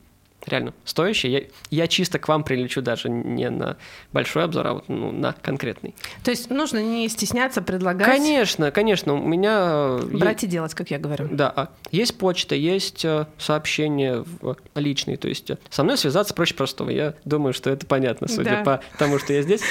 реально 0.45 0.73
стоящее, 0.85 1.31
я, 1.31 1.41
я 1.83 1.87
чисто 1.87 2.19
к 2.19 2.27
вам 2.27 2.43
прилечу 2.43 2.81
даже 2.81 3.09
не 3.09 3.49
на 3.49 3.77
большой 4.11 4.43
обзор, 4.43 4.67
а 4.67 4.73
вот 4.73 4.89
ну, 4.89 5.11
на 5.11 5.33
конкретный. 5.33 5.95
То 6.23 6.31
есть 6.31 6.49
нужно 6.49 6.79
не 6.83 7.07
стесняться 7.09 7.61
предлагать, 7.61 8.05
Конечно, 8.07 8.71
конечно, 8.71 9.13
у 9.13 9.25
меня... 9.25 9.97
э, 10.01 10.05
брать 10.11 10.43
и 10.43 10.47
делать, 10.47 10.73
как 10.73 10.91
я 10.91 10.99
говорю. 10.99 11.27
да, 11.31 11.51
а 11.55 11.69
есть 11.91 12.17
почта, 12.17 12.55
есть 12.55 13.05
э, 13.05 13.25
сообщения 13.37 14.23
в- 14.41 14.55
личные, 14.75 15.17
то 15.17 15.27
есть 15.27 15.49
э, 15.51 15.57
со 15.69 15.83
мной 15.83 15.97
связаться 15.97 16.33
проще 16.33 16.53
простого. 16.55 16.89
Я 16.89 17.13
думаю, 17.25 17.53
что 17.53 17.69
это 17.69 17.85
понятно, 17.85 18.27
судя 18.27 18.43
Да. 18.43 18.63
по 18.63 18.81
тому, 18.97 19.19
что 19.19 19.33
я 19.33 19.41
здесь. 19.41 19.61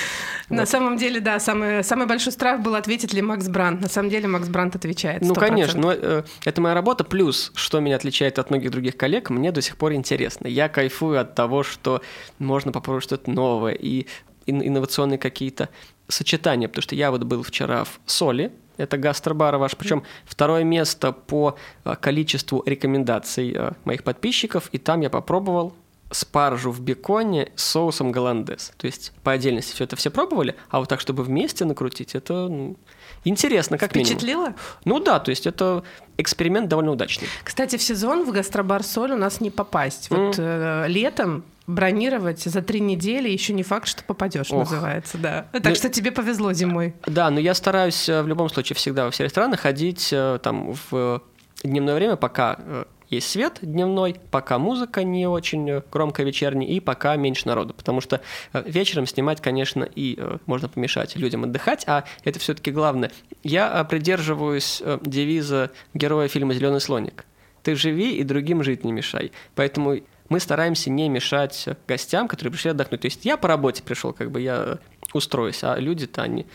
На 0.48 0.66
самом 0.66 0.96
деле, 0.96 1.20
да, 1.20 1.38
самый, 1.40 1.82
самый 1.84 2.06
большой 2.06 2.32
страх 2.32 2.60
был, 2.60 2.74
ответит 2.74 3.12
ли 3.12 3.22
Макс 3.22 3.48
Брандт. 3.48 3.80
На 3.82 3.88
самом 3.88 4.10
деле 4.10 4.28
Макс 4.28 4.48
Брандт 4.48 4.76
отвечает. 4.76 5.22
Ну, 5.22 5.34
100%. 5.34 5.38
конечно, 5.38 5.80
но 5.80 5.92
э, 5.92 6.22
это 6.44 6.60
моя 6.60 6.74
работа. 6.74 7.04
Плюс, 7.04 7.52
что 7.54 7.80
меня 7.80 7.96
отличает 7.96 8.38
от 8.38 8.50
многих 8.50 8.70
других 8.70 8.96
коллег, 8.96 9.30
мне 9.30 9.52
до 9.52 9.60
сих 9.60 9.76
пор 9.76 9.92
интересно. 9.94 10.46
Я 10.46 10.61
кайфую 10.68 11.20
от 11.20 11.34
того, 11.34 11.62
что 11.62 12.02
можно 12.38 12.72
попробовать 12.72 13.04
что-то 13.04 13.30
новое 13.30 13.72
и 13.74 14.06
ин- 14.46 14.66
инновационные 14.66 15.18
какие-то 15.18 15.68
сочетания. 16.08 16.68
Потому 16.68 16.82
что 16.82 16.94
я 16.94 17.10
вот 17.10 17.24
был 17.24 17.42
вчера 17.42 17.84
в 17.84 18.00
Соли, 18.06 18.52
это 18.76 18.96
гастробар 18.96 19.56
ваш, 19.56 19.76
причем 19.76 20.02
второе 20.24 20.64
место 20.64 21.12
по 21.12 21.56
э, 21.84 21.94
количеству 22.00 22.62
рекомендаций 22.66 23.52
э, 23.54 23.72
моих 23.84 24.02
подписчиков, 24.02 24.68
и 24.72 24.78
там 24.78 25.02
я 25.02 25.10
попробовал 25.10 25.74
спаржу 26.12 26.70
в 26.70 26.80
беконе 26.80 27.50
с 27.56 27.64
соусом 27.64 28.12
голландес. 28.12 28.72
То 28.76 28.86
есть 28.86 29.12
по 29.22 29.32
отдельности 29.32 29.74
все 29.74 29.84
это 29.84 29.96
все 29.96 30.10
пробовали, 30.10 30.54
а 30.70 30.78
вот 30.78 30.88
так, 30.88 31.00
чтобы 31.00 31.24
вместе 31.24 31.64
накрутить, 31.64 32.14
это 32.14 32.48
ну, 32.48 32.76
интересно, 33.24 33.78
как 33.78 33.94
минимум. 33.94 34.12
Впечатлило? 34.12 34.54
Ну 34.84 35.00
да, 35.00 35.18
то 35.20 35.30
есть 35.30 35.46
это 35.46 35.82
эксперимент 36.18 36.68
довольно 36.68 36.92
удачный. 36.92 37.28
Кстати, 37.42 37.76
в 37.76 37.82
сезон 37.82 38.24
в 38.24 38.32
гастробар 38.32 38.82
Соль 38.82 39.12
у 39.12 39.16
нас 39.16 39.40
не 39.40 39.50
попасть. 39.50 40.10
Вот 40.10 40.36
э, 40.38 40.84
летом 40.88 41.44
бронировать 41.66 42.40
за 42.42 42.60
три 42.60 42.80
недели 42.80 43.28
еще 43.28 43.52
не 43.52 43.62
факт, 43.62 43.86
что 43.86 44.02
попадешь, 44.04 44.50
Ох. 44.50 44.70
называется, 44.70 45.16
да. 45.18 45.46
Так 45.52 45.64
Ну- 45.64 45.74
что 45.74 45.88
тебе 45.88 46.10
повезло 46.10 46.52
зимой. 46.52 46.94
Да, 47.06 47.30
но 47.30 47.40
я 47.40 47.54
стараюсь 47.54 48.08
э, 48.08 48.22
в 48.22 48.28
любом 48.28 48.48
случае 48.48 48.76
всегда 48.76 49.04
во 49.04 49.10
все 49.10 49.24
рестораны 49.24 49.56
ходить 49.56 50.10
э, 50.12 50.38
там 50.42 50.74
в 50.90 51.22
дневное 51.62 51.94
время, 51.94 52.16
пока 52.16 52.56
э, 52.58 52.84
есть 53.12 53.28
свет 53.28 53.58
дневной, 53.62 54.16
пока 54.30 54.58
музыка 54.58 55.04
не 55.04 55.26
очень 55.26 55.82
громкая 55.92 56.24
вечерняя 56.24 56.68
и 56.68 56.80
пока 56.80 57.16
меньше 57.16 57.46
народу. 57.46 57.74
Потому 57.74 58.00
что 58.00 58.20
э, 58.52 58.62
вечером 58.66 59.06
снимать, 59.06 59.40
конечно, 59.40 59.84
и 59.84 60.16
э, 60.18 60.38
можно 60.46 60.68
помешать 60.68 61.16
людям 61.16 61.44
отдыхать, 61.44 61.84
а 61.86 62.04
это 62.24 62.38
все-таки 62.38 62.70
главное. 62.70 63.10
Я 63.42 63.80
э, 63.80 63.84
придерживаюсь 63.84 64.82
девиза 65.02 65.70
героя 65.94 66.28
фильма 66.28 66.54
Зеленый 66.54 66.80
слоник. 66.80 67.26
Ты 67.62 67.76
живи 67.76 68.16
и 68.16 68.24
другим 68.24 68.62
жить 68.62 68.84
не 68.84 68.92
мешай. 68.92 69.30
Поэтому 69.54 69.98
мы 70.28 70.40
стараемся 70.40 70.90
не 70.90 71.08
мешать 71.08 71.68
гостям, 71.86 72.26
которые 72.26 72.52
пришли 72.52 72.70
отдохнуть. 72.70 73.02
То 73.02 73.06
есть 73.06 73.24
я 73.24 73.36
по 73.36 73.46
работе 73.48 73.82
пришел, 73.82 74.12
как 74.12 74.30
бы 74.30 74.40
я 74.40 74.78
устроюсь, 75.12 75.62
а 75.62 75.76
люди-то 75.76 76.22
они 76.22 76.46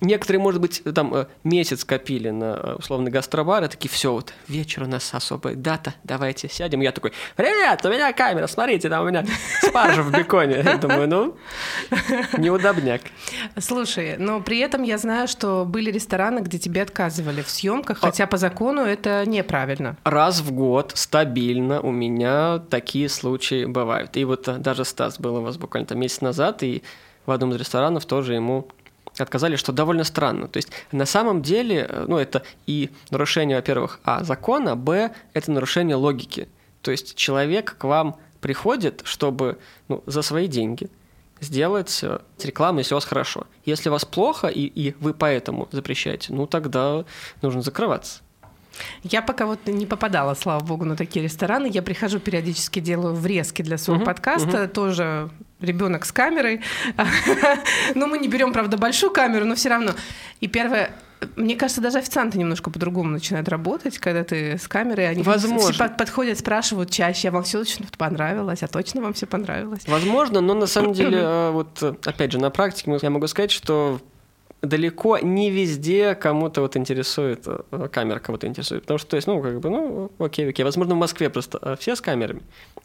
Некоторые, 0.00 0.40
может 0.40 0.60
быть, 0.60 0.82
там 0.94 1.14
э, 1.14 1.26
месяц 1.44 1.84
копили 1.84 2.30
на 2.30 2.58
э, 2.62 2.74
условный 2.78 3.10
гастробар, 3.10 3.64
и 3.64 3.68
такие, 3.68 3.90
все, 3.90 4.12
вот 4.12 4.32
вечер 4.48 4.84
у 4.84 4.86
нас 4.86 5.12
особая 5.12 5.54
дата, 5.54 5.94
давайте 6.04 6.48
сядем. 6.48 6.80
Я 6.80 6.92
такой, 6.92 7.12
привет, 7.36 7.84
у 7.84 7.90
меня 7.90 8.12
камера, 8.12 8.46
смотрите, 8.46 8.88
там 8.88 9.04
у 9.04 9.08
меня 9.08 9.26
спаржа 9.62 10.02
в 10.02 10.10
беконе. 10.10 10.62
Я 10.64 10.76
думаю, 10.78 11.08
ну, 11.08 11.36
неудобняк. 12.38 13.02
Слушай, 13.58 14.16
но 14.16 14.40
при 14.40 14.58
этом 14.58 14.82
я 14.82 14.96
знаю, 14.96 15.28
что 15.28 15.64
были 15.66 15.90
рестораны, 15.90 16.40
где 16.40 16.58
тебе 16.58 16.82
отказывали 16.82 17.42
в 17.42 17.50
съемках, 17.50 17.98
а 18.00 18.06
хотя 18.06 18.26
по 18.26 18.38
закону 18.38 18.82
это 18.82 19.24
неправильно. 19.26 19.96
Раз 20.04 20.40
в 20.40 20.52
год 20.52 20.92
стабильно 20.94 21.80
у 21.80 21.90
меня 21.90 22.58
такие 22.70 23.08
случаи 23.08 23.66
бывают. 23.66 24.16
И 24.16 24.24
вот 24.24 24.48
э, 24.48 24.56
даже 24.56 24.84
Стас 24.84 25.20
был 25.20 25.36
у 25.36 25.42
вас 25.42 25.58
буквально 25.58 25.86
там 25.86 25.98
месяц 25.98 26.22
назад, 26.22 26.62
и 26.62 26.82
в 27.26 27.30
одном 27.30 27.52
из 27.52 27.56
ресторанов 27.56 28.06
тоже 28.06 28.34
ему 28.34 28.68
отказали, 29.22 29.56
что 29.56 29.72
довольно 29.72 30.04
странно. 30.04 30.48
То 30.48 30.58
есть 30.58 30.70
на 30.92 31.06
самом 31.06 31.42
деле, 31.42 31.86
э, 31.88 32.04
ну, 32.08 32.16
это 32.16 32.42
и 32.66 32.90
нарушение, 33.10 33.56
во-первых, 33.56 34.00
а, 34.04 34.24
закона, 34.24 34.76
б, 34.76 35.12
это 35.34 35.50
нарушение 35.50 35.96
логики. 35.96 36.48
То 36.82 36.90
есть 36.90 37.14
человек 37.14 37.76
к 37.78 37.84
вам 37.84 38.16
приходит, 38.40 39.02
чтобы 39.04 39.58
ну, 39.88 40.02
за 40.06 40.22
свои 40.22 40.46
деньги 40.46 40.88
сделать 41.40 42.00
э, 42.02 42.18
рекламу, 42.42 42.78
если 42.78 42.94
у 42.94 42.96
вас 42.96 43.04
хорошо. 43.04 43.46
Если 43.64 43.88
у 43.88 43.92
вас 43.92 44.04
плохо, 44.04 44.48
и, 44.48 44.62
и 44.62 44.94
вы 45.00 45.14
поэтому 45.14 45.68
запрещаете, 45.72 46.32
ну 46.32 46.46
тогда 46.46 47.04
нужно 47.42 47.62
закрываться. 47.62 48.20
Я 49.02 49.22
пока 49.22 49.46
вот 49.46 49.66
не 49.66 49.86
попадала, 49.86 50.34
слава 50.34 50.64
богу, 50.64 50.84
на 50.84 50.96
такие 50.96 51.22
рестораны. 51.24 51.68
Я 51.70 51.82
прихожу 51.82 52.18
периодически, 52.18 52.80
делаю 52.80 53.14
врезки 53.14 53.62
для 53.62 53.78
своего 53.78 54.02
uh-huh, 54.02 54.06
подкаста, 54.06 54.64
uh-huh. 54.64 54.68
тоже 54.68 55.30
ребенок 55.60 56.04
с 56.04 56.12
камерой. 56.12 56.62
ну, 57.94 58.06
мы 58.06 58.18
не 58.18 58.28
берем, 58.28 58.52
правда, 58.52 58.76
большую 58.76 59.12
камеру, 59.12 59.44
но 59.44 59.54
все 59.54 59.68
равно. 59.68 59.92
И 60.40 60.48
первое, 60.48 60.92
мне 61.36 61.56
кажется, 61.56 61.80
даже 61.80 61.98
официанты 61.98 62.38
немножко 62.38 62.70
по-другому 62.70 63.10
начинают 63.10 63.48
работать, 63.48 63.98
когда 63.98 64.24
ты 64.24 64.58
с 64.58 64.68
камерой, 64.68 65.08
они 65.08 65.22
Возможно. 65.22 65.88
подходят, 65.88 66.38
спрашивают 66.38 66.90
чаще, 66.90 67.28
а 67.28 67.32
вам 67.32 67.42
все 67.42 67.58
точно 67.58 67.86
понравилось, 67.96 68.62
а 68.62 68.68
точно 68.68 69.02
вам 69.02 69.12
все 69.12 69.26
понравилось. 69.26 69.82
Возможно, 69.86 70.40
но 70.40 70.54
на 70.54 70.66
самом 70.66 70.92
деле, 70.94 71.18
э, 71.18 71.50
вот 71.50 71.82
опять 72.04 72.32
же, 72.32 72.38
на 72.38 72.50
практике 72.50 72.98
я 73.02 73.10
могу 73.10 73.26
сказать, 73.26 73.50
что 73.50 74.00
далеко 74.62 75.18
не 75.18 75.50
везде 75.50 76.14
кому-то 76.14 76.60
вот 76.60 76.76
интересует, 76.76 77.44
э, 77.46 77.88
камера 77.90 78.18
кого-то 78.18 78.46
интересует. 78.46 78.82
Потому 78.82 78.98
что, 78.98 79.10
то 79.10 79.16
есть, 79.16 79.26
ну, 79.26 79.40
как 79.40 79.60
бы, 79.60 79.70
ну, 79.70 80.12
окей, 80.18 80.48
окей. 80.48 80.64
Возможно, 80.64 80.94
в 80.94 80.98
Москве 80.98 81.30
просто 81.30 81.58
э, 81.62 81.76
все 81.78 81.96
с 81.96 82.00
камерами, 82.00 82.42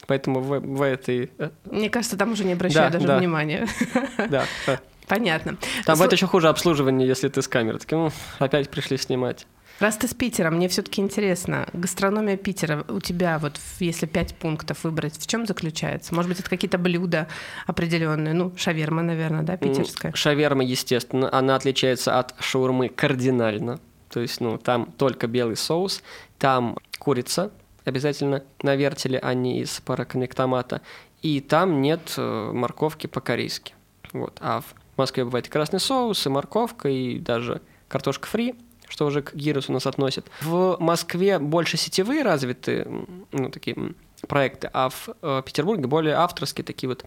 поэтому 0.08 0.40
в, 0.40 0.60
в 0.60 0.82
этой... 0.82 1.32
Э, 1.38 1.50
Мне 1.70 1.90
кажется, 1.90 2.18
там 2.18 2.32
уже 2.32 2.46
не 2.46 2.54
обращают 2.54 2.94
да, 2.94 3.00
даже 3.00 3.08
да. 3.08 3.18
внимания. 3.18 3.68
Да, 4.30 4.46
да. 4.66 4.80
Понятно. 5.08 5.58
Там 5.86 5.98
Сл... 5.98 6.04
это 6.04 6.16
еще 6.16 6.28
хуже 6.28 6.50
обслуживание, 6.50 7.08
если 7.08 7.28
ты 7.28 7.42
с 7.42 7.48
камерой. 7.48 7.80
Такие, 7.80 7.98
ну, 7.98 8.12
опять 8.40 8.70
пришли 8.70 8.98
снимать. 8.98 9.46
Раз 9.80 9.98
ты 9.98 10.08
с 10.08 10.14
Питера, 10.14 10.50
мне 10.52 10.70
все-таки 10.70 11.02
интересно, 11.02 11.68
гастрономия 11.74 12.38
Питера 12.38 12.86
у 12.88 13.02
тебя, 13.02 13.40
вот 13.40 13.60
если 13.80 14.06
пять 14.06 14.34
пунктов 14.36 14.86
выбрать, 14.86 15.18
в 15.20 15.28
чем 15.28 15.46
заключается? 15.46 16.16
Может 16.16 16.30
быть, 16.30 16.40
это 16.40 16.50
какие-то 16.50 16.78
блюда 16.78 17.28
определенные? 17.68 18.34
Ну, 18.34 18.54
шаверма, 18.56 19.02
наверное, 19.02 19.44
да, 19.44 19.58
питерская? 19.58 20.14
Шаверма, 20.14 20.64
естественно, 20.64 21.34
она 21.34 21.56
отличается 21.58 22.18
от 22.18 22.36
шаурмы 22.40 22.88
кардинально. 22.88 23.80
То 24.10 24.22
есть, 24.22 24.40
ну, 24.40 24.58
там 24.58 24.94
только 24.98 25.28
белый 25.28 25.58
соус, 25.58 26.02
там 26.40 26.78
курица 26.98 27.52
обязательно 27.84 28.44
на 28.62 28.78
вертеле, 28.78 29.20
а 29.20 29.34
не 29.34 29.60
из 29.60 29.82
параконнектомата. 29.82 30.82
И 31.22 31.42
там 31.42 31.82
нет 31.82 32.14
э, 32.16 32.52
морковки 32.54 33.08
по-корейски. 33.08 33.74
Вот. 34.14 34.38
А 34.40 34.62
в 34.62 34.74
Москве 34.96 35.26
бывает 35.26 35.50
красный 35.50 35.82
соус, 35.82 36.26
и 36.26 36.30
морковка, 36.30 36.88
и 36.88 37.20
даже 37.20 37.62
картошка 37.90 38.28
фри– 38.28 38.56
что 38.88 39.06
уже 39.06 39.22
к 39.22 39.36
гирусу 39.36 39.72
нас 39.72 39.88
относит. 39.88 40.26
В 40.42 40.78
Москве 40.80 41.40
больше 41.40 41.78
сетевые 41.78 42.24
развиты 42.24 42.88
ну, 43.32 43.50
такие 43.50 43.94
проекты, 44.28 44.70
а 44.74 44.90
в 44.90 45.10
э, 45.22 45.42
Петербурге 45.46 45.88
более 45.88 46.16
авторские 46.16 46.64
такие 46.64 46.90
вот 46.90 47.06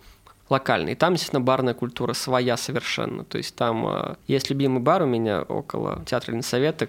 локальные. 0.51 0.97
Там, 0.97 1.15
естественно, 1.15 1.41
барная 1.41 1.75
культура 1.75 2.13
своя 2.13 2.57
совершенно. 2.57 3.25
То 3.25 3.39
есть 3.39 3.55
там 3.55 3.87
э, 3.87 4.15
есть 4.27 4.51
любимый 4.51 4.81
бар 4.81 5.03
у 5.03 5.07
меня 5.07 5.43
около 5.43 6.03
театра 6.07 6.33
Ленсовета, 6.33 6.89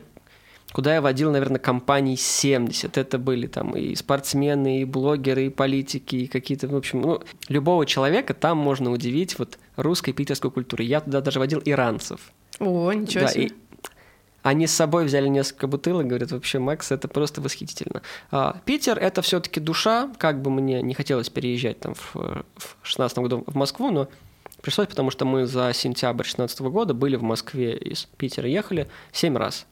куда 0.71 0.93
я 0.95 1.01
водил, 1.01 1.31
наверное, 1.31 1.59
компаний 1.59 2.15
70. 2.15 2.97
Это 2.97 3.17
были 3.17 3.47
там 3.47 3.75
и 3.75 3.95
спортсмены, 3.95 4.81
и 4.81 4.85
блогеры, 4.85 5.47
и 5.47 5.49
политики, 5.49 6.15
и 6.15 6.27
какие-то, 6.27 6.67
в 6.67 6.75
общем, 6.75 7.01
ну, 7.01 7.21
любого 7.47 7.85
человека 7.85 8.33
там 8.33 8.57
можно 8.57 8.91
удивить 8.91 9.37
вот 9.39 9.57
русской 9.75 10.13
питерской 10.13 10.51
культурой. 10.51 10.85
Я 10.85 11.01
туда 11.01 11.21
даже 11.21 11.39
водил 11.39 11.61
иранцев. 11.65 12.31
О, 12.59 12.91
ничего 12.91 13.25
да, 13.25 13.27
себе. 13.29 13.45
И 13.45 13.53
они 14.49 14.65
с 14.65 14.71
собой 14.71 15.05
взяли 15.05 15.27
несколько 15.27 15.67
бутылок, 15.67 16.07
говорят, 16.07 16.31
вообще, 16.31 16.57
Макс, 16.57 16.91
это 16.91 17.07
просто 17.07 17.39
восхитительно. 17.39 18.01
А, 18.31 18.59
Питер– 18.65 18.97
это 18.99 19.21
все-таки 19.21 19.59
душа, 19.59 20.09
как 20.17 20.41
бы 20.41 20.49
мне 20.49 20.81
не 20.81 20.95
хотелось 20.95 21.29
переезжать 21.29 21.79
там 21.79 21.93
в, 21.93 22.15
в 22.15 22.77
16 22.81 23.19
году 23.19 23.43
в 23.45 23.55
Москву, 23.55 23.91
но 23.91 24.07
пришлось, 24.63 24.87
потому 24.87 25.11
что 25.11 25.25
мы 25.25 25.45
за 25.45 25.71
сентябрь 25.73 26.23
16 26.23 26.61
года 26.61 26.95
были 26.95 27.15
в 27.15 27.21
Москве 27.21 27.77
из 27.77 28.05
Питера, 28.17 28.47
ехали 28.47 28.89
7 29.11 29.37
раз 29.37 29.67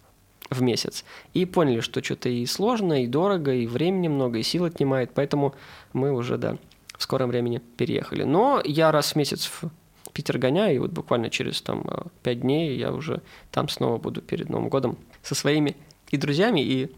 в 0.51 0.61
месяц. 0.61 1.03
И 1.33 1.45
поняли, 1.45 1.79
что 1.79 2.03
что-то 2.03 2.29
и 2.29 2.45
сложно, 2.45 3.03
и 3.03 3.07
дорого, 3.07 3.51
и 3.55 3.65
времени 3.65 4.09
много, 4.09 4.37
и 4.37 4.43
сил 4.43 4.65
отнимает, 4.65 5.09
поэтому 5.15 5.55
мы 5.93 6.11
уже, 6.11 6.37
да, 6.37 6.55
в 6.95 7.01
скором 7.01 7.29
времени 7.29 7.61
переехали. 7.77 8.21
Но 8.23 8.61
я 8.63 8.91
раз 8.91 9.13
в 9.13 9.15
месяц 9.15 9.45
в 9.45 9.71
Питер 10.17 10.39
гоняю, 10.39 10.75
и 10.75 10.79
вот 10.79 10.89
буквально 10.89 11.29
через 11.29 11.61
там 11.61 11.83
э, 11.87 12.01
пять 12.23 12.41
дней 12.41 12.75
я 12.75 12.91
уже 12.91 13.21
там 13.51 13.69
снова 13.69 13.99
буду 13.99 14.19
перед 14.19 14.49
Новым 14.49 14.67
годом 14.67 14.97
со 15.21 15.35
своими 15.35 15.77
и 16.09 16.17
друзьями, 16.17 16.59
и 16.59 16.91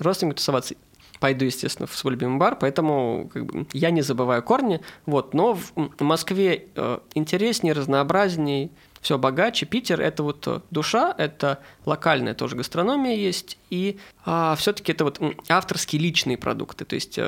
родственниками 0.00 0.38
тусоваться. 0.38 0.74
Пойду, 1.20 1.44
естественно, 1.44 1.86
в 1.86 1.96
свой 1.96 2.14
любимый 2.14 2.38
бар, 2.38 2.56
поэтому 2.58 3.30
как 3.32 3.46
бы, 3.46 3.66
я 3.72 3.92
не 3.92 4.02
забываю 4.02 4.42
корни. 4.42 4.80
Вот, 5.06 5.34
но 5.34 5.54
в 5.54 5.70
Москве 6.00 6.64
э, 6.74 6.98
интереснее, 7.14 7.74
разнообразнее, 7.74 8.70
все 9.00 9.18
богаче. 9.18 9.64
Питер 9.64 10.00
это 10.00 10.24
вот 10.24 10.44
э, 10.48 10.60
душа, 10.72 11.14
это 11.16 11.60
локальная 11.84 12.34
тоже 12.34 12.56
гастрономия 12.56 13.14
есть, 13.14 13.56
и 13.70 14.00
а, 14.24 14.56
все-таки 14.56 14.90
это 14.90 15.04
вот 15.04 15.20
авторские 15.48 16.02
личные 16.02 16.36
продукты. 16.36 16.84
То 16.84 16.96
есть 16.96 17.20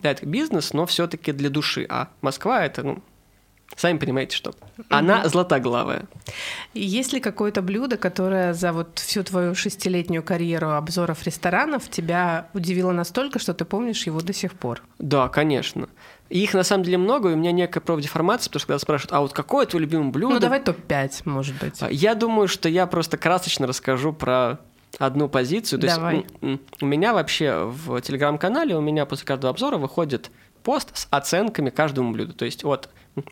да, 0.00 0.10
это 0.12 0.24
бизнес, 0.24 0.72
но 0.72 0.86
все-таки 0.86 1.32
для 1.32 1.50
души. 1.50 1.86
А 1.90 2.08
Москва 2.22 2.64
это 2.64 2.82
ну, 2.82 3.02
Сами 3.76 3.98
понимаете, 3.98 4.36
что. 4.36 4.54
Она 4.88 5.22
mm 5.22 5.28
златоглавая. 5.28 6.06
Есть 6.74 7.12
ли 7.12 7.20
какое-то 7.20 7.62
блюдо, 7.62 7.96
которое 7.96 8.54
за 8.54 8.72
вот 8.72 8.98
всю 8.98 9.22
твою 9.22 9.54
шестилетнюю 9.54 10.22
карьеру 10.22 10.70
обзоров 10.70 11.22
ресторанов 11.24 11.88
тебя 11.88 12.48
удивило 12.54 12.92
настолько, 12.92 13.38
что 13.38 13.54
ты 13.54 13.64
помнишь 13.64 14.06
его 14.06 14.20
до 14.20 14.32
сих 14.32 14.54
пор? 14.54 14.82
Да, 14.98 15.28
конечно. 15.28 15.88
их 16.28 16.54
на 16.54 16.64
самом 16.64 16.84
деле 16.84 16.98
много, 16.98 17.30
и 17.30 17.34
у 17.34 17.36
меня 17.36 17.52
некая 17.52 17.80
профдеформация, 17.80 18.48
потому 18.48 18.60
что 18.60 18.66
когда 18.68 18.78
спрашивают, 18.78 19.12
а 19.12 19.20
вот 19.20 19.32
какое 19.32 19.66
твое 19.66 19.84
любимое 19.84 20.10
блюдо? 20.10 20.34
Ну, 20.34 20.40
давай 20.40 20.60
топ-5, 20.60 21.22
может 21.24 21.56
быть. 21.60 21.80
А, 21.80 21.88
я 21.90 22.14
думаю, 22.14 22.48
что 22.48 22.68
я 22.68 22.86
просто 22.86 23.16
красочно 23.16 23.66
расскажу 23.66 24.12
про 24.12 24.58
одну 24.98 25.28
позицию. 25.28 25.80
То 25.80 25.86
Давай. 25.86 26.26
есть 26.40 26.60
у 26.80 26.86
меня 26.86 27.12
вообще 27.12 27.64
в 27.64 28.00
телеграм-канале, 28.00 28.74
у 28.76 28.80
меня 28.80 29.06
после 29.06 29.26
каждого 29.26 29.50
обзора 29.50 29.76
выходит 29.76 30.30
пост 30.62 30.96
с 30.96 31.06
оценками 31.10 31.70
каждому 31.70 32.12
блюду. 32.12 32.34
То 32.34 32.44
есть 32.44 32.64
от 32.64 32.88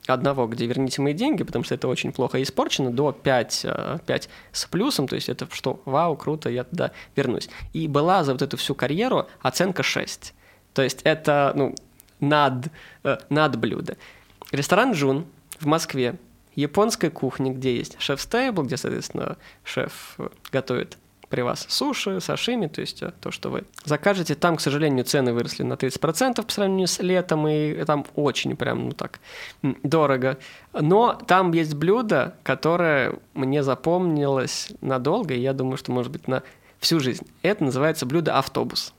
одного, 0.06 0.46
где 0.46 0.66
верните 0.66 1.02
мои 1.02 1.12
деньги, 1.12 1.42
потому 1.42 1.64
что 1.64 1.74
это 1.74 1.88
очень 1.88 2.12
плохо 2.12 2.42
испорчено, 2.42 2.90
до 2.90 3.12
5, 3.12 3.66
5 4.06 4.26
э, 4.26 4.28
с 4.52 4.64
плюсом, 4.66 5.08
то 5.08 5.16
есть 5.16 5.28
это 5.28 5.48
что, 5.52 5.80
вау, 5.84 6.16
круто, 6.16 6.48
я 6.50 6.64
туда 6.64 6.92
вернусь. 7.14 7.48
И 7.72 7.88
была 7.88 8.24
за 8.24 8.32
вот 8.32 8.42
эту 8.42 8.56
всю 8.56 8.74
карьеру 8.74 9.26
оценка 9.40 9.82
6. 9.82 10.34
То 10.72 10.82
есть 10.82 11.00
это, 11.04 11.52
ну, 11.54 11.74
над, 12.20 12.66
э, 13.04 13.18
над 13.28 13.58
блюдо. 13.58 13.96
Ресторан 14.52 14.92
Джун 14.92 15.26
в 15.58 15.66
Москве, 15.66 16.16
японской 16.54 17.10
кухни, 17.10 17.50
где 17.50 17.76
есть 17.76 17.96
шеф-стейбл, 18.00 18.62
где, 18.62 18.76
соответственно, 18.76 19.36
шеф 19.64 20.14
э, 20.18 20.28
готовит 20.50 20.98
при 21.28 21.42
вас 21.42 21.66
суши, 21.68 22.20
сашими, 22.20 22.66
то 22.66 22.80
есть 22.80 23.02
э, 23.02 23.12
то, 23.20 23.30
что 23.30 23.50
вы 23.50 23.64
закажете. 23.84 24.34
Там, 24.34 24.56
к 24.56 24.60
сожалению, 24.60 25.04
цены 25.04 25.32
выросли 25.32 25.62
на 25.62 25.74
30% 25.74 26.44
по 26.44 26.52
сравнению 26.52 26.86
с 26.86 27.00
летом, 27.00 27.46
и 27.48 27.84
там 27.84 28.06
очень 28.14 28.56
прям, 28.56 28.86
ну 28.86 28.92
так, 28.92 29.20
дорого. 29.62 30.38
Но 30.72 31.14
там 31.14 31.52
есть 31.52 31.74
блюдо, 31.74 32.34
которое 32.42 33.18
мне 33.34 33.62
запомнилось 33.62 34.72
надолго, 34.80 35.34
и 35.34 35.40
я 35.40 35.52
думаю, 35.52 35.76
что, 35.76 35.92
может 35.92 36.12
быть, 36.12 36.28
на 36.28 36.42
всю 36.78 37.00
жизнь. 37.00 37.26
Это 37.42 37.64
называется 37.64 38.06
блюдо 38.06 38.38
автобус. 38.38 38.92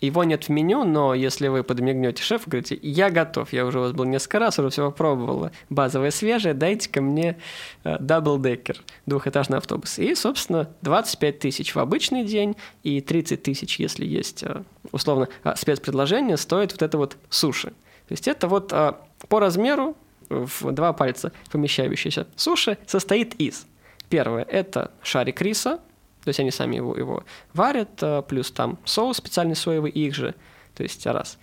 Его 0.00 0.24
нет 0.24 0.44
в 0.44 0.48
меню, 0.50 0.84
но 0.84 1.14
если 1.14 1.48
вы 1.48 1.62
подмигнете 1.62 2.22
шефу, 2.22 2.50
говорите, 2.50 2.78
я 2.82 3.10
готов, 3.10 3.52
я 3.52 3.64
уже 3.64 3.78
у 3.78 3.82
вас 3.82 3.92
был 3.92 4.04
несколько 4.04 4.38
раз, 4.38 4.58
уже 4.58 4.70
все 4.70 4.90
попробовала, 4.90 5.52
базовое 5.70 6.10
свежее, 6.10 6.54
дайте-ка 6.54 7.00
мне 7.00 7.38
даблдекер, 7.84 8.82
двухэтажный 9.06 9.58
автобус. 9.58 9.98
И, 9.98 10.14
собственно, 10.14 10.68
25 10.82 11.38
тысяч 11.38 11.74
в 11.74 11.78
обычный 11.78 12.24
день 12.24 12.56
и 12.82 13.00
30 13.00 13.42
тысяч, 13.42 13.78
если 13.78 14.04
есть, 14.04 14.42
э, 14.42 14.62
условно, 14.92 15.28
э, 15.44 15.54
спецпредложение, 15.56 16.36
стоит 16.36 16.72
вот 16.72 16.82
это 16.82 16.98
вот 16.98 17.16
суши. 17.30 17.68
То 17.68 18.12
есть 18.12 18.28
это 18.28 18.48
вот 18.48 18.72
э, 18.72 18.94
по 19.28 19.40
размеру 19.40 19.96
в 20.28 20.72
два 20.72 20.92
пальца 20.92 21.32
помещающийся 21.50 22.26
суши 22.36 22.78
состоит 22.86 23.34
из. 23.34 23.66
Первое– 24.08 24.44
это 24.50 24.90
шарик 25.02 25.40
риса, 25.40 25.80
то 26.24 26.28
есть 26.30 26.40
они 26.40 26.50
сами 26.50 26.76
его, 26.76 26.96
его 26.96 27.22
варят, 27.52 28.02
плюс 28.28 28.50
там 28.50 28.78
соус 28.84 29.18
специальный 29.18 29.54
соевый, 29.54 29.90
их 29.90 30.14
же. 30.14 30.34
То 30.74 30.82
есть 30.82 31.06
раз. 31.06 31.38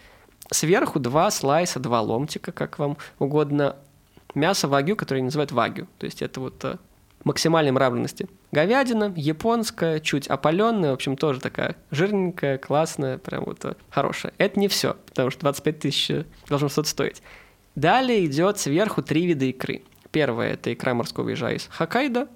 Сверху 0.52 1.00
два 1.00 1.32
слайса, 1.32 1.80
два 1.80 2.02
ломтика, 2.02 2.52
как 2.52 2.80
вам 2.80 2.98
угодно, 3.20 3.78
мясо 4.36 4.68
вагю, 4.68 4.96
которое 4.96 5.22
называют 5.22 5.52
вагю. 5.52 5.88
То 5.98 6.06
есть 6.06 6.22
это 6.22 6.42
вот 6.42 6.80
максимальной 7.24 7.72
мраморности. 7.72 8.28
Говядина, 8.52 9.14
японская, 9.16 10.00
чуть 10.00 10.28
опаленная, 10.28 10.92
в 10.92 10.96
общем, 10.96 11.16
тоже 11.16 11.40
такая 11.40 11.76
жирненькая, 11.92 12.58
классная, 12.58 13.18
прям 13.18 13.46
вот 13.46 13.64
э, 13.66 13.76
хорошая. 13.90 14.34
Это 14.38 14.60
не 14.60 14.68
все, 14.68 14.98
потому 15.08 15.30
что 15.30 15.42
25 15.42 15.80
тысяч 15.80 16.12
э, 16.12 16.26
должно 16.50 16.70
что-то 16.70 16.90
стоить. 16.90 17.22
Далее 17.76 18.26
идет 18.26 18.60
сверху 18.60 19.02
три 19.02 19.26
вида 19.26 19.46
икры. 19.46 19.84
Первая– 20.12 20.54
это 20.54 20.74
икра 20.74 20.94
морского 20.94 21.30
ежа 21.30 21.52
из 21.52 21.68
Хоккайдо, 21.72 22.28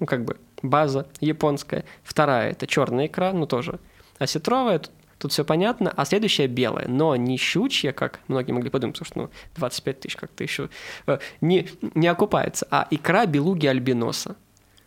ну, 0.00 0.06
как 0.06 0.24
бы 0.24 0.36
база 0.62 1.06
японская. 1.20 1.84
Вторая– 2.02 2.50
это 2.52 2.66
черная 2.66 3.06
икра, 3.06 3.32
ну, 3.32 3.46
тоже 3.46 3.78
осетровая, 4.18 4.80
тут, 4.80 4.92
тут 5.18 5.32
все 5.32 5.44
понятно. 5.44 5.92
А 5.96 6.04
следующая 6.04 6.46
белая, 6.46 6.88
но 6.88 7.16
не 7.16 7.36
щучья, 7.36 7.92
как 7.92 8.20
многие 8.28 8.52
могли 8.52 8.70
подумать, 8.70 8.98
потому 8.98 9.06
что 9.06 9.18
ну, 9.18 9.30
25 9.56 10.00
тысяч 10.00 10.16
как-то 10.16 10.42
еще 10.42 10.68
э, 11.06 11.18
не, 11.40 11.68
не 11.94 12.08
окупается, 12.08 12.66
а 12.70 12.86
икра 12.90 13.26
белуги 13.26 13.66
альбиноса. 13.66 14.36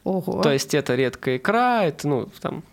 Ого. 0.04 0.42
То 0.42 0.52
есть 0.52 0.74
это 0.74 0.96
редкая 0.96 1.38
икра, 1.38 1.84
это, 1.84 2.08
ну, 2.08 2.30
там, 2.42 2.64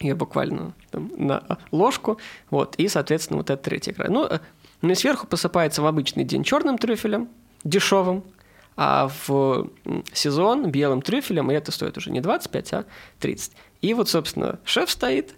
ее 0.00 0.14
буквально 0.14 0.74
там, 0.90 1.12
на 1.16 1.58
ложку, 1.70 2.18
вот, 2.50 2.76
и, 2.76 2.88
соответственно, 2.88 3.38
вот 3.38 3.50
эта 3.50 3.62
третья 3.62 3.92
икра. 3.92 4.08
Ну, 4.08 4.24
э, 4.24 4.40
ну 4.80 4.90
и 4.90 4.94
сверху 4.94 5.26
посыпается 5.26 5.82
в 5.82 5.86
обычный 5.86 6.24
день 6.24 6.44
черным 6.44 6.78
трюфелем, 6.78 7.28
дешевым, 7.62 8.24
а 8.76 9.10
в 9.26 9.70
сезон 10.12 10.70
белым 10.70 11.02
трюфелем, 11.02 11.50
и 11.50 11.54
это 11.54 11.72
стоит 11.72 11.96
уже 11.98 12.10
не 12.10 12.20
25, 12.20 12.72
а 12.72 12.84
30. 13.20 13.52
И 13.82 13.94
вот, 13.94 14.08
собственно, 14.08 14.58
шеф 14.64 14.90
стоит, 14.90 15.34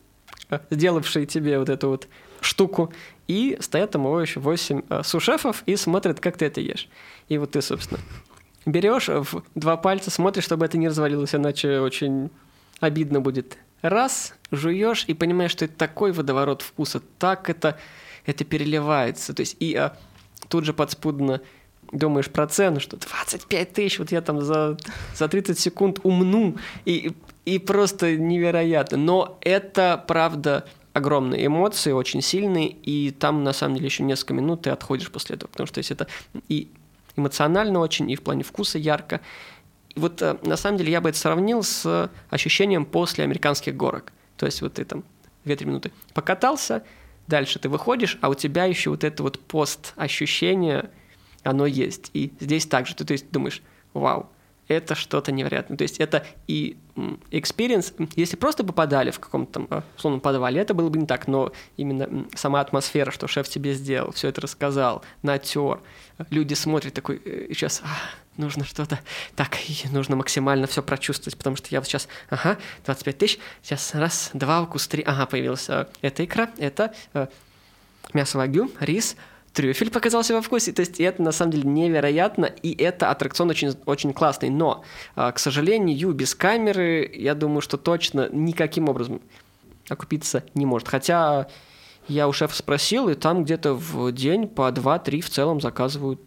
э, 0.51 0.61
сделавший 0.71 1.27
тебе 1.27 1.59
вот 1.59 1.69
эту 1.69 1.89
вот 1.89 2.09
штуку, 2.41 2.93
и 3.27 3.57
стоят 3.61 3.93
там 3.93 4.03
его 4.03 4.21
еще 4.21 4.41
8 4.41 4.83
э, 4.89 5.03
сушефов 5.03 5.63
и 5.67 5.77
смотрят, 5.77 6.21
как 6.21 6.37
ты 6.37 6.47
это 6.47 6.61
ешь. 6.61 6.89
И 7.29 7.39
вот 7.39 7.53
ты, 7.53 7.63
собственно, 7.63 8.01
берешь 8.67 9.09
в 9.09 9.43
два 9.55 9.77
пальца, 9.77 10.11
смотришь, 10.11 10.45
чтобы 10.45 10.67
это 10.67 10.79
не 10.79 10.89
развалилось, 10.89 11.35
иначе 11.35 11.81
очень 11.81 12.31
обидно 12.81 13.21
будет. 13.21 13.59
Раз, 13.83 14.35
жуешь 14.51 15.05
и 15.07 15.15
понимаешь, 15.15 15.51
что 15.51 15.67
это 15.67 15.75
такой 15.75 16.13
водоворот 16.13 16.63
вкуса, 16.63 17.03
так 17.19 17.51
это, 17.51 17.79
это 18.25 18.45
переливается. 18.45 19.35
То 19.35 19.41
есть 19.41 19.57
и 19.61 19.75
а, 19.75 19.97
тут 20.49 20.65
же 20.65 20.73
подспудно 20.73 21.41
думаешь 21.95 22.29
про 22.29 22.47
цену, 22.47 22.81
что 22.81 22.97
25 22.97 23.73
тысяч, 23.73 23.99
вот 23.99 24.13
я 24.13 24.21
там 24.21 24.41
за, 24.43 24.77
за 25.15 25.29
30 25.29 25.59
секунд 25.59 26.01
умну, 26.03 26.57
и, 26.85 27.13
и 27.45 27.59
просто 27.59 28.17
невероятно. 28.17 28.99
Но 28.99 29.39
это, 29.41 30.03
правда, 30.07 30.67
огромные 30.93 31.47
эмоции, 31.47 31.93
очень 31.93 32.23
сильные, 32.23 32.69
и 32.69 33.11
там, 33.11 33.45
на 33.45 33.53
самом 33.53 33.77
деле, 33.77 33.87
еще 33.87 34.03
несколько 34.03 34.35
минут 34.35 34.63
ты 34.63 34.71
отходишь 34.71 35.11
после 35.11 35.37
этого, 35.37 35.51
потому 35.51 35.67
что 35.67 35.79
если 35.79 35.95
это 35.95 36.07
и 36.49 36.69
эмоционально 37.17 37.81
очень, 37.81 38.11
и 38.11 38.17
в 38.17 38.23
плане 38.23 38.43
вкуса 38.43 38.79
ярко. 38.79 39.21
И 39.95 40.01
вот 40.01 40.21
э, 40.23 40.37
на 40.43 40.57
самом 40.57 40.79
деле 40.79 40.91
я 40.91 41.01
бы 41.01 41.11
это 41.11 41.19
сравнил 41.19 41.63
с 41.63 42.11
ощущением 42.31 42.85
после 42.85 43.25
американских 43.25 43.77
горок. 43.77 44.13
То 44.37 44.47
есть 44.47 44.63
вот 44.63 44.75
ты 44.75 44.85
там 44.85 45.05
2-3 45.45 45.65
минуты 45.65 45.93
покатался, 46.13 46.83
дальше 47.27 47.59
ты 47.59 47.69
выходишь, 47.69 48.19
а 48.21 48.29
у 48.29 48.35
тебя 48.35 48.65
еще 48.65 48.91
вот 48.91 49.05
это 49.05 49.23
вот 49.23 49.39
пост 49.39 49.93
ощущение, 49.97 50.91
оно 51.45 51.67
есть. 51.67 52.11
И 52.15 52.33
здесь 52.41 52.67
также 52.67 52.95
ты 52.95 53.05
то 53.05 53.13
есть, 53.13 53.31
думаешь, 53.31 53.63
вау, 53.93 54.29
это 54.69 54.95
что-то 54.95 55.33
невероятное. 55.33 55.77
То 55.77 55.83
есть 55.83 55.99
это 55.99 56.25
и 56.47 56.77
experience, 57.31 57.93
если 58.17 58.37
просто 58.37 58.65
попадали 58.65 59.11
в 59.11 59.19
каком-то 59.19 59.53
там 59.53 59.67
э, 59.71 59.83
условном 59.97 60.21
подвале, 60.21 60.61
это 60.61 60.75
было 60.75 60.89
бы 60.89 60.99
не 60.99 61.07
так, 61.07 61.27
но 61.27 61.53
именно 61.77 62.27
сама 62.35 62.61
атмосфера, 62.61 63.11
что 63.11 63.27
шеф 63.27 63.49
тебе 63.49 63.75
сделал, 63.75 64.13
все 64.13 64.29
это 64.29 64.41
рассказал, 64.41 65.03
натер, 65.23 65.81
люди 66.31 66.55
смотрят 66.55 66.95
такой, 66.95 67.21
сейчас 67.51 67.81
э, 67.81 67.85
а, 67.85 68.41
нужно 68.41 68.65
что-то, 68.65 69.01
так, 69.35 69.59
нужно 69.91 70.17
максимально 70.17 70.67
все 70.67 70.83
прочувствовать, 70.83 71.37
потому 71.37 71.57
что 71.57 71.69
я 71.71 71.81
вот 71.81 71.89
сейчас, 71.89 72.09
ага, 72.31 72.57
25 72.87 73.19
тысяч, 73.19 73.39
сейчас 73.63 73.95
раз, 73.95 74.31
два, 74.33 74.63
укус, 74.63 74.87
три, 74.87 75.03
ага, 75.03 75.27
появилась 75.27 75.69
э, 75.69 75.87
эта 76.01 76.25
икра, 76.25 76.51
это 76.59 76.95
мясо 78.13 78.39
вагю, 78.39 78.71
рис, 78.81 79.17
трюфель 79.55 79.91
показался 79.91 80.35
во 80.35 80.43
вкусе. 80.43 80.73
То 80.73 80.81
есть 80.81 81.01
это 81.01 81.23
на 81.23 81.33
самом 81.33 81.53
деле 81.53 81.65
невероятно, 81.65 82.47
и 82.47 82.75
это 82.75 83.11
аттракцион 83.11 83.49
очень, 83.49 83.75
очень 83.87 84.13
классный. 84.13 84.51
Но, 84.51 84.85
а, 85.15 85.33
к 85.33 85.39
сожалению, 85.39 86.13
без 86.13 86.35
камеры, 86.35 87.11
я 87.15 87.35
думаю, 87.35 87.63
что 87.63 87.79
точно 87.79 88.29
никаким 88.31 88.89
образом 88.89 89.23
окупиться 89.89 90.45
не 90.55 90.67
может. 90.67 90.89
Хотя 90.89 91.49
я 92.09 92.29
у 92.29 92.33
шефа 92.33 92.55
спросил, 92.55 93.09
и 93.09 93.15
там 93.15 93.45
где-то 93.45 93.75
в 93.75 94.13
день 94.13 94.49
по 94.49 94.69
2-3 94.71 95.21
в 95.21 95.31
целом 95.31 95.61
заказывают 95.61 96.21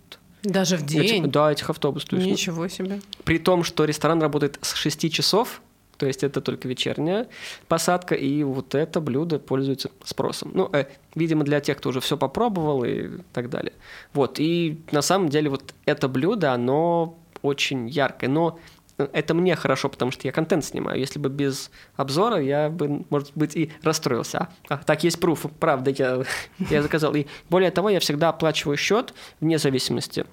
даже 0.44 0.78
в 0.78 0.86
день? 0.86 1.24
Этих, 1.24 1.32
да, 1.32 1.52
этих 1.52 1.70
автобусов. 1.70 2.12
Ничего 2.14 2.68
себе. 2.68 3.02
При 3.26 3.38
том, 3.38 3.64
что 3.64 3.84
ресторан 3.86 4.22
работает 4.22 4.58
с 4.62 4.74
6 4.76 5.12
часов, 5.12 5.62
то 5.98 6.06
есть 6.06 6.24
это 6.24 6.42
только 6.42 6.68
вечерняя 6.68 7.28
посадка, 7.68 8.16
и 8.16 8.44
вот 8.44 8.76
это 8.76 9.02
блюдо 9.02 9.40
пользуется 9.40 9.92
спросом. 10.04 10.52
Ну, 10.54 10.70
э, 10.72 10.86
видимо, 11.16 11.44
для 11.44 11.60
тех, 11.60 11.78
кто 11.78 11.90
уже 11.90 12.00
все 12.00 12.18
попробовал 12.18 12.84
и 12.84 13.10
так 13.34 13.50
далее. 13.50 13.74
Вот, 14.14 14.40
и 14.40 14.80
на 14.92 15.02
самом 15.02 15.30
деле 15.30 15.50
вот 15.50 15.74
это 15.86 16.08
блюдо, 16.08 16.54
оно 16.54 17.18
очень 17.42 17.88
яркое, 17.88 18.30
но 18.30 18.60
это 18.98 19.34
мне 19.34 19.56
хорошо, 19.56 19.90
потому 19.90 20.12
что 20.12 20.28
я 20.28 20.32
контент 20.32 20.66
снимаю. 20.66 21.00
Если 21.00 21.20
бы 21.20 21.30
без 21.30 21.70
обзора, 21.96 22.42
я 22.42 22.70
бы, 22.70 23.06
может 23.10 23.32
быть, 23.36 23.56
и 23.56 23.72
расстроился. 23.84 24.50
А, 24.70 24.76
а 24.76 24.78
так 24.78 25.04
есть 25.04 25.20
пруф, 25.20 25.46
правда, 25.60 25.92
я, 25.92 26.24
я 26.70 26.82
заказал. 26.82 27.14
И 27.16 27.28
более 27.50 27.72
того, 27.72 27.90
я 27.90 28.00
всегда 28.00 28.30
оплачиваю 28.30 28.78
счет 28.78 29.14
вне 29.40 29.60
зависимости 29.60 30.26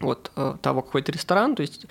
от 0.00 0.30
э, 0.36 0.56
того, 0.60 0.82
какой 0.82 1.02
то 1.02 1.12
ресторан. 1.12 1.56
То 1.56 1.62
есть 1.62 1.86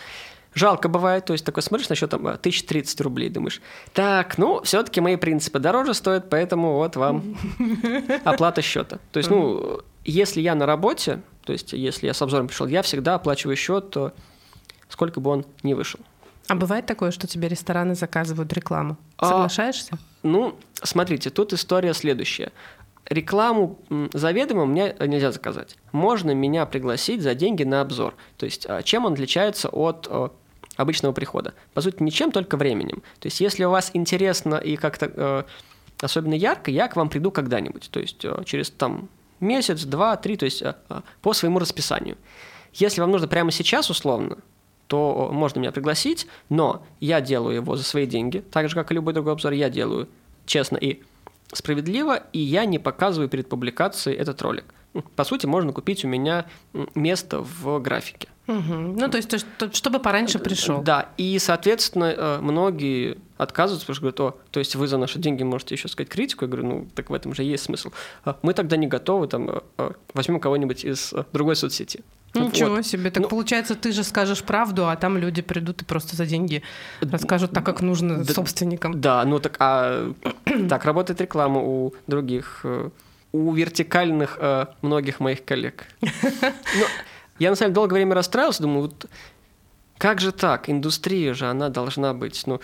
Жалко 0.56 0.88
бывает, 0.88 1.26
то 1.26 1.34
есть 1.34 1.46
такой 1.46 1.64
смотришь 1.64 1.90
на 1.90 1.96
счет 1.96 2.10
там 2.10 2.26
1030 2.26 3.02
рублей, 3.02 3.30
думаешь, 3.30 3.62
так, 3.94 4.38
ну, 4.38 4.62
все-таки 4.64 5.02
мои 5.02 5.16
принципы 5.16 5.60
дороже 5.60 5.94
стоят, 5.94 6.30
поэтому 6.30 6.76
вот 6.76 6.96
вам 6.96 7.36
оплата 8.24 8.62
счета. 8.62 9.00
То 9.12 9.18
есть, 9.18 9.30
ну, 9.30 9.82
если 10.06 10.42
я 10.42 10.56
на 10.56 10.66
работе, 10.66 11.22
то 11.44 11.54
есть 11.54 11.74
если 11.74 12.08
я 12.08 12.14
с 12.14 12.22
обзором 12.22 12.48
пришел, 12.48 12.68
я 12.68 12.82
всегда 12.82 13.16
оплачиваю 13.16 13.56
счет, 13.56 13.90
то 13.90 14.14
сколько 14.90 15.20
бы 15.20 15.32
он 15.32 15.46
ни 15.64 15.74
вышел. 15.74 16.00
А 16.48 16.56
бывает 16.56 16.86
такое, 16.86 17.12
что 17.12 17.26
тебе 17.26 17.48
рестораны 17.48 17.96
заказывают 17.96 18.52
рекламу? 18.54 18.98
А, 19.18 19.30
Соглашаешься? 19.30 19.90
А, 19.94 19.98
ну, 20.24 20.56
смотрите, 20.82 21.30
тут 21.30 21.54
история 21.54 21.94
следующая. 21.94 22.52
Рекламу 23.06 23.80
заведомо 24.14 24.66
мне 24.66 24.96
нельзя 25.00 25.32
заказать. 25.32 25.78
Можно 25.92 26.32
меня 26.32 26.66
пригласить 26.66 27.22
за 27.22 27.34
деньги 27.34 27.64
на 27.64 27.82
обзор. 27.82 28.14
То 28.38 28.46
есть, 28.46 28.66
а, 28.70 28.84
чем 28.84 29.06
он 29.06 29.14
отличается 29.14 29.70
от 29.70 30.08
обычного 30.76 31.14
прихода. 31.14 31.54
По 31.74 31.82
сути, 31.82 32.02
ничем, 32.02 32.32
только 32.32 32.58
временем. 32.58 33.04
То 33.20 33.28
есть, 33.28 33.40
если 33.40 33.64
у 33.64 33.70
вас 33.70 33.92
интересно 33.94 34.56
и 34.56 34.76
как-то 34.76 35.12
э, 35.14 35.44
особенно 36.02 36.34
ярко, 36.34 36.72
я 36.72 36.88
к 36.88 36.96
вам 36.96 37.10
приду 37.10 37.32
когда-нибудь. 37.32 37.90
То 37.92 38.00
есть, 38.00 38.24
э, 38.26 38.44
через 38.46 38.70
там 38.70 39.10
месяц, 39.40 39.84
два, 39.84 40.16
три, 40.18 40.38
то 40.38 40.46
есть 40.46 40.62
э, 40.62 40.76
э, 40.90 41.02
по 41.22 41.34
своему 41.34 41.60
расписанию. 41.60 42.18
Если 42.74 43.02
вам 43.02 43.12
нужно 43.12 43.28
прямо 43.28 43.52
сейчас, 43.52 43.90
условно, 43.90 44.38
то 44.88 45.30
можно 45.32 45.60
меня 45.60 45.72
пригласить, 45.72 46.28
но 46.50 46.84
я 47.00 47.22
делаю 47.22 47.56
его 47.56 47.76
за 47.76 47.84
свои 47.84 48.06
деньги, 48.06 48.44
так 48.52 48.70
же, 48.70 48.76
как 48.76 48.92
и 48.92 48.96
любой 48.96 49.14
другой 49.14 49.34
обзор, 49.34 49.54
я 49.54 49.70
делаю 49.70 50.10
честно 50.46 50.78
и 50.78 51.02
справедливо, 51.54 52.24
и 52.34 52.40
я 52.40 52.66
не 52.66 52.80
показываю 52.80 53.30
перед 53.30 53.48
публикацией 53.48 54.18
этот 54.18 54.42
ролик. 54.42 54.66
По 55.16 55.24
сути, 55.24 55.46
можно 55.46 55.72
купить 55.72 56.04
у 56.06 56.08
меня 56.08 56.46
место 56.96 57.40
в 57.42 57.80
графике. 57.80 58.28
Угу. 58.48 58.74
Ну, 59.00 59.10
то 59.10 59.18
есть, 59.18 59.30
то, 59.30 59.38
то, 59.68 59.74
чтобы 59.76 60.00
пораньше 60.00 60.38
пришел. 60.40 60.82
Да, 60.82 61.10
и, 61.18 61.40
соответственно, 61.40 62.14
э, 62.16 62.40
многие 62.42 63.18
отказываются, 63.38 63.86
потому 63.88 63.96
что 63.96 64.02
говорят, 64.02 64.20
о, 64.20 64.50
то 64.52 64.60
есть 64.60 64.76
вы 64.76 64.88
за 64.88 64.98
наши 64.98 65.18
деньги 65.20 65.44
можете 65.44 65.76
еще 65.76 65.88
сказать 65.88 66.10
критику. 66.10 66.46
Я 66.46 66.52
говорю, 66.52 66.68
ну, 66.68 66.88
так 66.94 67.10
в 67.10 67.14
этом 67.14 67.34
же 67.34 67.44
есть 67.44 67.64
смысл. 67.64 67.92
А 68.26 68.36
мы 68.42 68.54
тогда 68.54 68.76
не 68.78 68.88
готовы, 68.88 69.28
там, 69.28 69.50
э, 69.50 69.60
э, 69.78 69.92
возьмем 70.14 70.40
кого-нибудь 70.40 70.84
из 70.84 71.14
другой 71.32 71.56
соцсети. 71.56 72.04
Ничего 72.36 72.72
Вот. 72.72 72.86
себе. 72.86 73.12
Так 73.12 73.24
Ну- 73.24 73.30
получается, 73.30 73.76
ты 73.76 73.92
же 73.92 74.04
скажешь 74.04 74.44
правду, 74.44 74.88
а 74.90 74.96
там 74.96 75.18
люди 75.18 75.42
придут 75.42 75.82
и 75.84 75.86
просто 75.86 76.16
за 76.16 76.26
деньги 76.26 76.64
расскажут 77.02 77.52
так, 77.52 77.64
как 77.66 77.82
нужно 77.82 78.24
Да- 78.26 78.34
собственникам. 78.34 79.00
Да, 79.00 79.24
ну 79.24 79.40
так, 79.40 79.56
а 79.60 80.12
так 80.70 80.84
работает 80.86 81.22
реклама 81.22 81.62
у 81.62 81.94
других, 82.08 82.62
э, 82.64 82.90
у 83.34 83.52
вертикальных 83.54 84.38
э, 84.42 84.66
многих 84.82 85.20
моих 85.20 85.46
коллег. 85.46 85.86
Ну, 86.02 86.86
я 87.44 87.50
на 87.50 87.56
самом 87.56 87.70
деле 87.70 87.76
долгое 87.76 87.96
время 87.96 88.16
расстраивался, 88.16 88.64
думаю, 88.64 88.82
вот 88.84 89.06
как 89.98 90.20
же 90.20 90.32
так? 90.32 90.70
Индустрия 90.70 91.34
же, 91.34 91.46
она 91.46 91.70
должна 91.70 92.14
быть, 92.14 92.44
ну, 92.46 92.60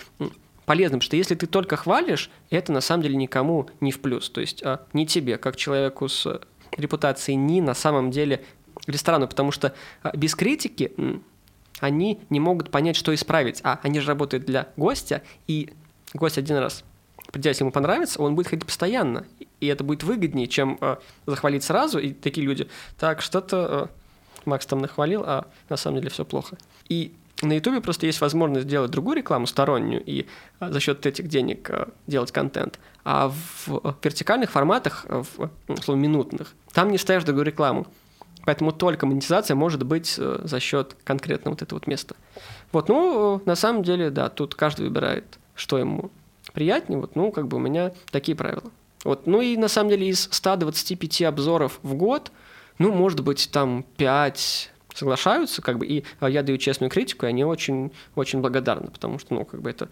полезным, 0.65 1.01
что 1.01 1.15
если 1.15 1.35
ты 1.35 1.47
только 1.47 1.75
хвалишь, 1.75 2.29
это 2.49 2.71
на 2.71 2.81
самом 2.81 3.03
деле 3.03 3.15
никому 3.15 3.69
не 3.81 3.91
в 3.91 3.99
плюс. 3.99 4.29
То 4.29 4.41
есть 4.41 4.63
а, 4.63 4.85
не 4.93 5.05
тебе, 5.05 5.37
как 5.37 5.55
человеку 5.55 6.07
с 6.07 6.25
э, 6.25 6.39
репутацией, 6.77 7.37
ни 7.37 7.59
на 7.59 7.73
самом 7.73 8.11
деле 8.11 8.45
ресторану, 8.85 9.27
потому 9.27 9.51
что 9.51 9.73
а, 10.03 10.15
без 10.15 10.35
критики 10.35 10.91
они 11.79 12.19
не 12.29 12.39
могут 12.39 12.71
понять, 12.71 12.95
что 12.95 13.13
исправить. 13.13 13.61
А 13.63 13.79
они 13.83 13.99
же 13.99 14.07
работают 14.07 14.45
для 14.45 14.69
гостя, 14.77 15.23
и 15.47 15.73
гость 16.13 16.37
один 16.37 16.57
раз 16.57 16.83
придя, 17.31 17.49
если 17.49 17.63
ему 17.63 17.71
понравится, 17.71 18.21
он 18.21 18.35
будет 18.35 18.47
ходить 18.47 18.65
постоянно. 18.65 19.25
И 19.59 19.67
это 19.67 19.83
будет 19.83 20.03
выгоднее, 20.03 20.47
чем 20.47 20.77
э, 20.81 20.97
захвалить 21.25 21.63
сразу. 21.63 21.99
И 21.99 22.13
такие 22.13 22.45
люди, 22.45 22.67
так, 22.97 23.21
что-то 23.21 23.89
э, 23.91 23.98
Макс 24.49 24.65
там 24.65 24.79
нахвалил, 24.79 25.23
а 25.25 25.47
на 25.69 25.77
самом 25.77 25.97
деле 25.97 26.09
все 26.09 26.25
плохо. 26.25 26.57
И 26.89 27.13
на 27.41 27.53
Ютубе 27.53 27.79
просто 27.79 28.05
есть 28.05 28.19
возможность 28.19 28.67
сделать 28.67 28.91
другую 28.91 29.17
рекламу 29.17 29.47
стороннюю 29.47 30.03
и 30.05 30.27
а, 30.59 30.71
за 30.71 30.79
счет 30.79 31.05
этих 31.05 31.27
денег 31.27 31.69
а, 31.69 31.89
делать 32.07 32.31
контент. 32.31 32.79
А 33.05 33.29
в 33.29 33.81
э, 33.83 33.93
вертикальных 34.03 34.51
форматах, 34.51 35.05
в 35.07 35.49
ну, 35.67 35.75
условно, 35.75 36.01
минутных, 36.01 36.53
там 36.73 36.91
не 36.91 36.97
ставишь 36.97 37.23
другую 37.23 37.45
рекламу. 37.45 37.87
Поэтому 38.45 38.71
только 38.71 39.05
монетизация 39.05 39.55
может 39.55 39.83
быть 39.83 40.15
э, 40.17 40.41
за 40.43 40.59
счет 40.59 40.95
конкретно 41.03 41.51
вот 41.51 41.61
этого 41.61 41.77
вот 41.77 41.87
места. 41.87 42.15
Вот, 42.71 42.89
ну, 42.89 43.37
э, 43.37 43.39
на 43.45 43.55
самом 43.55 43.83
деле, 43.83 44.09
да, 44.09 44.29
тут 44.29 44.55
каждый 44.55 44.87
выбирает, 44.87 45.39
что 45.55 45.77
ему 45.77 46.11
приятнее. 46.53 46.99
Вот, 46.99 47.15
ну, 47.15 47.31
как 47.31 47.47
бы 47.47 47.57
у 47.57 47.59
меня 47.59 47.93
такие 48.11 48.35
правила. 48.35 48.63
Вот, 49.03 49.27
ну 49.27 49.41
и 49.41 49.55
на 49.55 49.69
самом 49.69 49.91
деле 49.91 50.07
из 50.07 50.27
125 50.31 51.21
обзоров 51.23 51.79
в 51.83 51.93
год, 51.93 52.31
ну, 52.79 52.91
может 52.91 53.19
быть, 53.21 53.49
там 53.51 53.85
5 53.97 54.71
соглашаются, 54.95 55.61
как 55.61 55.77
бы, 55.77 55.85
и 55.85 56.03
а, 56.19 56.29
я 56.29 56.41
даю 56.43 56.57
честную 56.57 56.89
критику, 56.89 57.25
и 57.25 57.29
они 57.29 57.43
очень, 57.45 57.91
очень 58.15 58.39
благодарны, 58.41 58.87
потому 58.89 59.19
что, 59.19 59.33
ну, 59.35 59.45
как 59.45 59.61
бы 59.61 59.69
это 59.69 59.87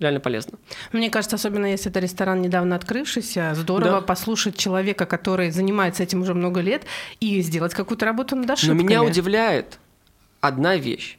реально 0.00 0.18
полезно. 0.20 0.58
Мне 0.92 1.10
кажется, 1.10 1.36
особенно 1.36 1.66
если 1.66 1.90
это 1.90 2.00
ресторан 2.00 2.42
недавно 2.42 2.74
открывшийся, 2.76 3.52
здорово 3.54 4.00
Да. 4.00 4.00
послушать 4.00 4.56
человека, 4.56 5.06
который 5.06 5.50
занимается 5.50 6.02
этим 6.02 6.22
уже 6.22 6.34
много 6.34 6.60
лет, 6.60 6.82
и 7.20 7.40
сделать 7.40 7.72
какую-то 7.72 8.04
работу 8.04 8.34
над 8.34 8.48
Но 8.48 8.52
ошибками. 8.54 8.82
меня 8.82 9.02
удивляет 9.04 9.78
одна 10.40 10.76
вещь. 10.76 11.18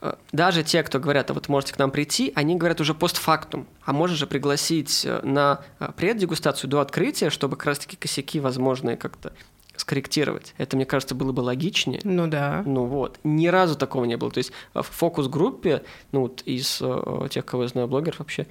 Э, 0.00 0.14
Даже 0.32 0.62
те, 0.64 0.82
кто 0.82 0.98
говорят, 0.98 1.30
а 1.30 1.34
вот 1.34 1.48
можете 1.48 1.74
к 1.74 1.78
нам 1.78 1.90
прийти, 1.90 2.32
они 2.34 2.56
говорят 2.56 2.80
уже 2.80 2.94
постфактум. 2.94 3.66
А 3.84 3.92
можно 3.92 4.16
же 4.16 4.26
пригласить 4.26 5.02
э, 5.04 5.20
на 5.22 5.60
э, 5.78 5.90
преддегустацию 5.94 6.68
до 6.70 6.80
открытия, 6.80 7.30
чтобы 7.30 7.56
как 7.56 7.66
раз-таки 7.66 7.96
косяки 7.96 8.40
возможные 8.40 8.96
как-то 8.96 9.32
скорректировать. 9.76 10.54
Это, 10.58 10.76
мне 10.76 10.84
кажется, 10.86 11.14
было 11.14 11.32
бы 11.32 11.40
логичнее. 11.40 12.00
Ну 12.04 12.26
да. 12.26 12.62
Ну 12.66 12.84
вот, 12.84 13.18
ни 13.24 13.46
разу 13.48 13.76
такого 13.76 14.04
не 14.04 14.16
было. 14.16 14.30
То 14.30 14.38
есть 14.38 14.52
в 14.74 14.82
фокус-группе, 14.82 15.82
ну 16.12 16.22
вот 16.22 16.42
из 16.42 16.78
э, 16.80 17.28
тех, 17.30 17.44
кого 17.44 17.62
я 17.64 17.68
знаю, 17.68 17.88
блогеров 17.88 18.18
вообще 18.20 18.46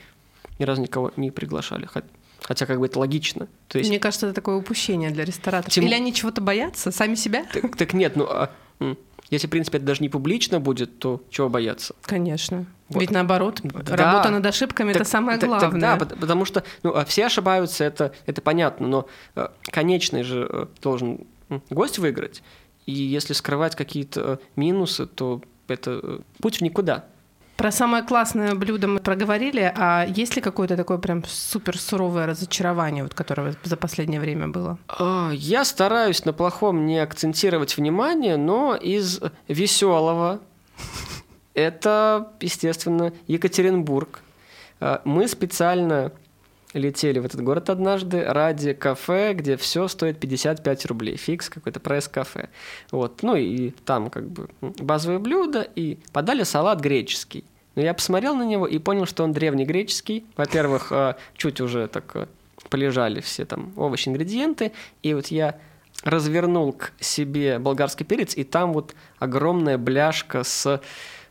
ни 0.59 0.63
разу 0.65 0.81
никого 0.81 1.11
не 1.17 1.31
приглашали. 1.31 1.85
Хот- 1.85 2.05
Хотя 2.43 2.65
как 2.65 2.79
бы 2.79 2.87
это 2.87 2.97
логично. 2.99 3.47
То 3.67 3.77
есть 3.77 3.89
Мне 3.89 3.99
кажется, 3.99 4.25
это 4.27 4.33
такое 4.35 4.55
упущение 4.55 5.11
для 5.11 5.25
рестораторов. 5.25 5.71
Тем- 5.73 5.85
Или 5.85 5.93
они 5.93 6.11
чего-то 6.13 6.41
боятся, 6.41 6.91
сами 6.91 7.15
себя? 7.15 7.45
так, 7.53 7.75
так 7.77 7.93
нет, 7.93 8.15
ну 8.15 8.25
а, 8.27 8.49
если, 9.31 9.47
в 9.47 9.49
принципе, 9.49 9.77
это 9.79 9.87
даже 9.87 10.01
не 10.03 10.09
публично 10.09 10.59
будет, 10.59 10.99
то 10.99 11.23
чего 11.31 11.49
бояться? 11.49 11.95
Конечно. 12.03 12.65
Вот. 12.89 13.01
Ведь 13.01 13.09
наоборот, 13.11 13.61
Да. 13.63 13.95
работа 13.95 14.29
над 14.29 14.45
ошибками 14.45 14.89
это 14.91 14.99
Так- 14.99 15.07
самое 15.07 15.39
так- 15.39 15.49
так 15.49 15.59
главное. 15.71 15.81
да, 15.81 15.97
пот- 15.97 16.19
потому 16.19 16.45
что 16.45 16.63
ну, 16.83 16.93
а 16.93 17.05
все 17.05 17.25
ошибаются, 17.25 17.83
это, 17.83 18.13
это 18.27 18.41
понятно, 18.41 18.87
но 18.87 19.07
э, 19.35 19.47
конечный 19.63 20.23
же 20.23 20.47
э, 20.47 20.65
должен 20.81 21.25
гость 21.69 21.97
выиграть. 21.99 22.43
И 22.85 22.91
если 22.91 23.33
скрывать 23.33 23.75
какие-то 23.75 24.21
э, 24.21 24.37
минусы, 24.55 25.05
то 25.07 25.41
это 25.67 26.21
путь 26.41 26.57
в 26.57 26.61
никуда. 26.61 27.05
Про 27.61 27.71
самое 27.71 28.01
классное 28.01 28.55
блюдо 28.55 28.87
мы 28.87 28.99
проговорили, 28.99 29.71
а 29.77 30.03
есть 30.07 30.35
ли 30.35 30.41
какое-то 30.41 30.75
такое 30.75 30.97
прям 30.97 31.23
супер 31.27 31.77
суровое 31.77 32.25
разочарование, 32.25 33.03
вот, 33.03 33.13
которое 33.13 33.53
за 33.63 33.77
последнее 33.77 34.19
время 34.19 34.47
было? 34.47 34.79
А, 34.87 35.29
Я 35.31 35.63
стараюсь 35.63 36.25
на 36.25 36.33
плохом 36.33 36.87
не 36.87 36.97
акцентировать 36.97 37.77
внимание, 37.77 38.35
но 38.35 38.75
из 38.75 39.21
веселого 39.47 40.39
это, 41.53 42.31
естественно, 42.39 43.13
Екатеринбург. 43.27 44.21
А, 44.79 45.03
Мы 45.05 45.27
специально 45.27 46.11
летели 46.73 47.19
в 47.19 47.25
этот 47.25 47.43
город 47.43 47.69
однажды 47.69 48.23
ради 48.23 48.73
кафе, 48.73 49.33
где 49.33 49.55
все 49.55 49.87
стоит 49.87 50.19
55 50.19 50.85
рублей. 50.87 51.15
Фикс 51.15 51.47
какой-то 51.49 51.79
пресс-кафе. 51.79 52.49
Вот. 52.91 53.21
Ну 53.21 53.35
и 53.35 53.69
там 53.85 54.09
как 54.09 54.27
бы 54.27 54.49
базовое 54.61 55.19
блюдо, 55.19 55.61
и 55.61 55.99
подали 56.11 56.41
салат 56.41 56.79
греческий. 56.79 57.43
Но 57.75 57.81
я 57.81 57.93
посмотрел 57.93 58.35
на 58.35 58.43
него 58.43 58.67
и 58.67 58.77
понял, 58.79 59.05
что 59.05 59.23
он 59.23 59.31
древнегреческий. 59.31 60.25
Во-первых, 60.35 60.91
а, 60.91 61.17
чуть 61.35 61.61
уже 61.61 61.87
так 61.87 62.15
а, 62.15 62.27
полежали 62.69 63.21
все 63.21 63.45
там 63.45 63.71
овощи, 63.77 64.09
ингредиенты. 64.09 64.71
И 65.03 65.13
вот 65.13 65.27
я 65.27 65.57
развернул 66.03 66.73
к 66.73 66.93
себе 66.99 67.59
болгарский 67.59 68.05
перец, 68.05 68.35
и 68.35 68.43
там 68.43 68.73
вот 68.73 68.95
огромная 69.19 69.77
бляшка 69.77 70.43
с, 70.43 70.81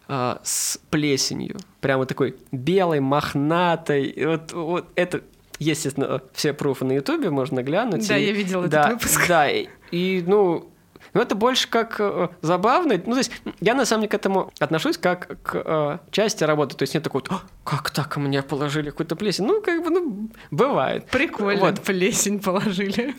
а, 0.08 0.40
с 0.42 0.78
плесенью. 0.90 1.58
Прямо 1.80 2.06
такой 2.06 2.36
белой, 2.52 3.00
мохнатой. 3.00 4.04
И 4.06 4.24
вот, 4.24 4.52
вот 4.52 4.86
это, 4.94 5.22
естественно, 5.58 6.22
все 6.32 6.52
пруфы 6.52 6.84
на 6.84 6.92
ютубе 6.92 7.30
можно 7.30 7.62
глянуть. 7.62 8.08
Да, 8.08 8.16
И- 8.16 8.26
я 8.26 8.32
видела 8.32 8.60
этот 8.62 8.70
да, 8.70 8.88
выпуск. 8.90 9.28
Да, 9.28 9.50
и, 9.50 9.68
и, 9.90 10.24
ну, 10.26 10.70
ну, 11.14 11.20
это 11.20 11.34
больше 11.34 11.68
как 11.68 11.96
э, 11.98 12.28
забавно. 12.42 13.00
Ну, 13.04 13.12
то 13.12 13.18
есть 13.18 13.32
я 13.60 13.74
на 13.74 13.84
самом 13.84 14.02
деле 14.02 14.10
к 14.10 14.14
этому 14.14 14.52
отношусь 14.58 14.98
как 14.98 15.42
к 15.42 15.54
э, 15.54 15.98
части 16.10 16.44
работы. 16.44 16.76
То 16.76 16.82
есть 16.82 16.94
нет 16.94 17.02
такого, 17.02 17.24
«А, 17.28 17.42
как 17.64 17.90
так 17.90 18.16
мне 18.16 18.42
положили 18.42 18.90
какую-то 18.90 19.16
плесень? 19.16 19.46
Ну, 19.46 19.60
как 19.60 19.82
бы, 19.84 19.90
ну, 19.90 20.30
бывает. 20.50 21.06
Прикольно, 21.06 21.60
Вот. 21.66 21.80
плесень 21.80 22.40
положили. 22.40 23.14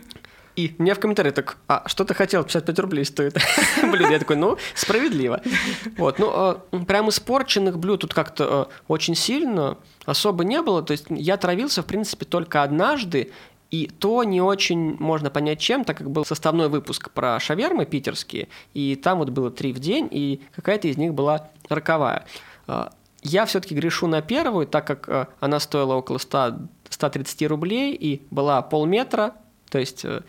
И 0.56 0.76
мне 0.80 0.94
в 0.94 1.00
комментариях 1.00 1.34
так, 1.34 1.58
а 1.68 1.84
что 1.88 2.04
ты 2.04 2.14
хотел, 2.14 2.44
55 2.44 2.80
рублей 2.80 3.06
стоит. 3.06 3.38
Блюдо. 3.84 4.12
Я 4.12 4.20
такой, 4.20 4.36
ну, 4.36 4.58
справедливо. 4.76 5.42
Вот, 5.98 6.20
ну, 6.20 6.30
а, 6.30 6.62
прям 6.88 7.10
испорченных 7.10 7.80
блюд 7.80 8.02
тут 8.02 8.14
как-то 8.14 8.46
а, 8.46 8.70
очень 8.88 9.16
сильно 9.16 9.78
особо 10.06 10.44
не 10.44 10.62
было. 10.62 10.84
То 10.84 10.92
есть 10.92 11.06
я 11.10 11.38
травился, 11.38 11.84
в 11.84 11.86
принципе, 11.86 12.26
только 12.26 12.64
однажды, 12.64 13.32
и 13.72 13.88
то 13.88 14.24
не 14.26 14.42
очень 14.42 14.98
можно 15.00 15.30
понять 15.30 15.60
чем, 15.60 15.86
так 15.86 15.98
как 15.98 16.12
был 16.12 16.26
составной 16.26 16.68
выпуск 16.68 17.10
про 17.12 17.40
шавермы 17.40 17.86
питерские, 17.86 18.50
и 18.74 18.96
там 18.96 19.20
вот 19.20 19.30
было 19.30 19.50
три 19.50 19.72
в 19.72 19.80
день, 19.80 20.08
и 20.12 20.42
какая-то 20.54 20.90
из 20.90 20.98
них 20.98 21.14
была 21.14 21.50
роковая. 21.70 22.26
А, 22.68 22.92
Я 23.24 23.46
все-таки 23.46 23.74
грешу 23.74 24.08
на 24.08 24.22
первую, 24.22 24.68
так 24.68 24.86
как 24.86 25.08
а, 25.08 25.28
она 25.40 25.62
стоила 25.62 25.94
около 25.94 26.18
100, 26.18 26.58
130 26.90 27.48
рублей 27.48 27.96
и 27.96 28.22
была 28.30 28.62
полметра, 28.62 29.36
то 29.70 29.80
есть 29.80 30.04
э, 30.04 30.22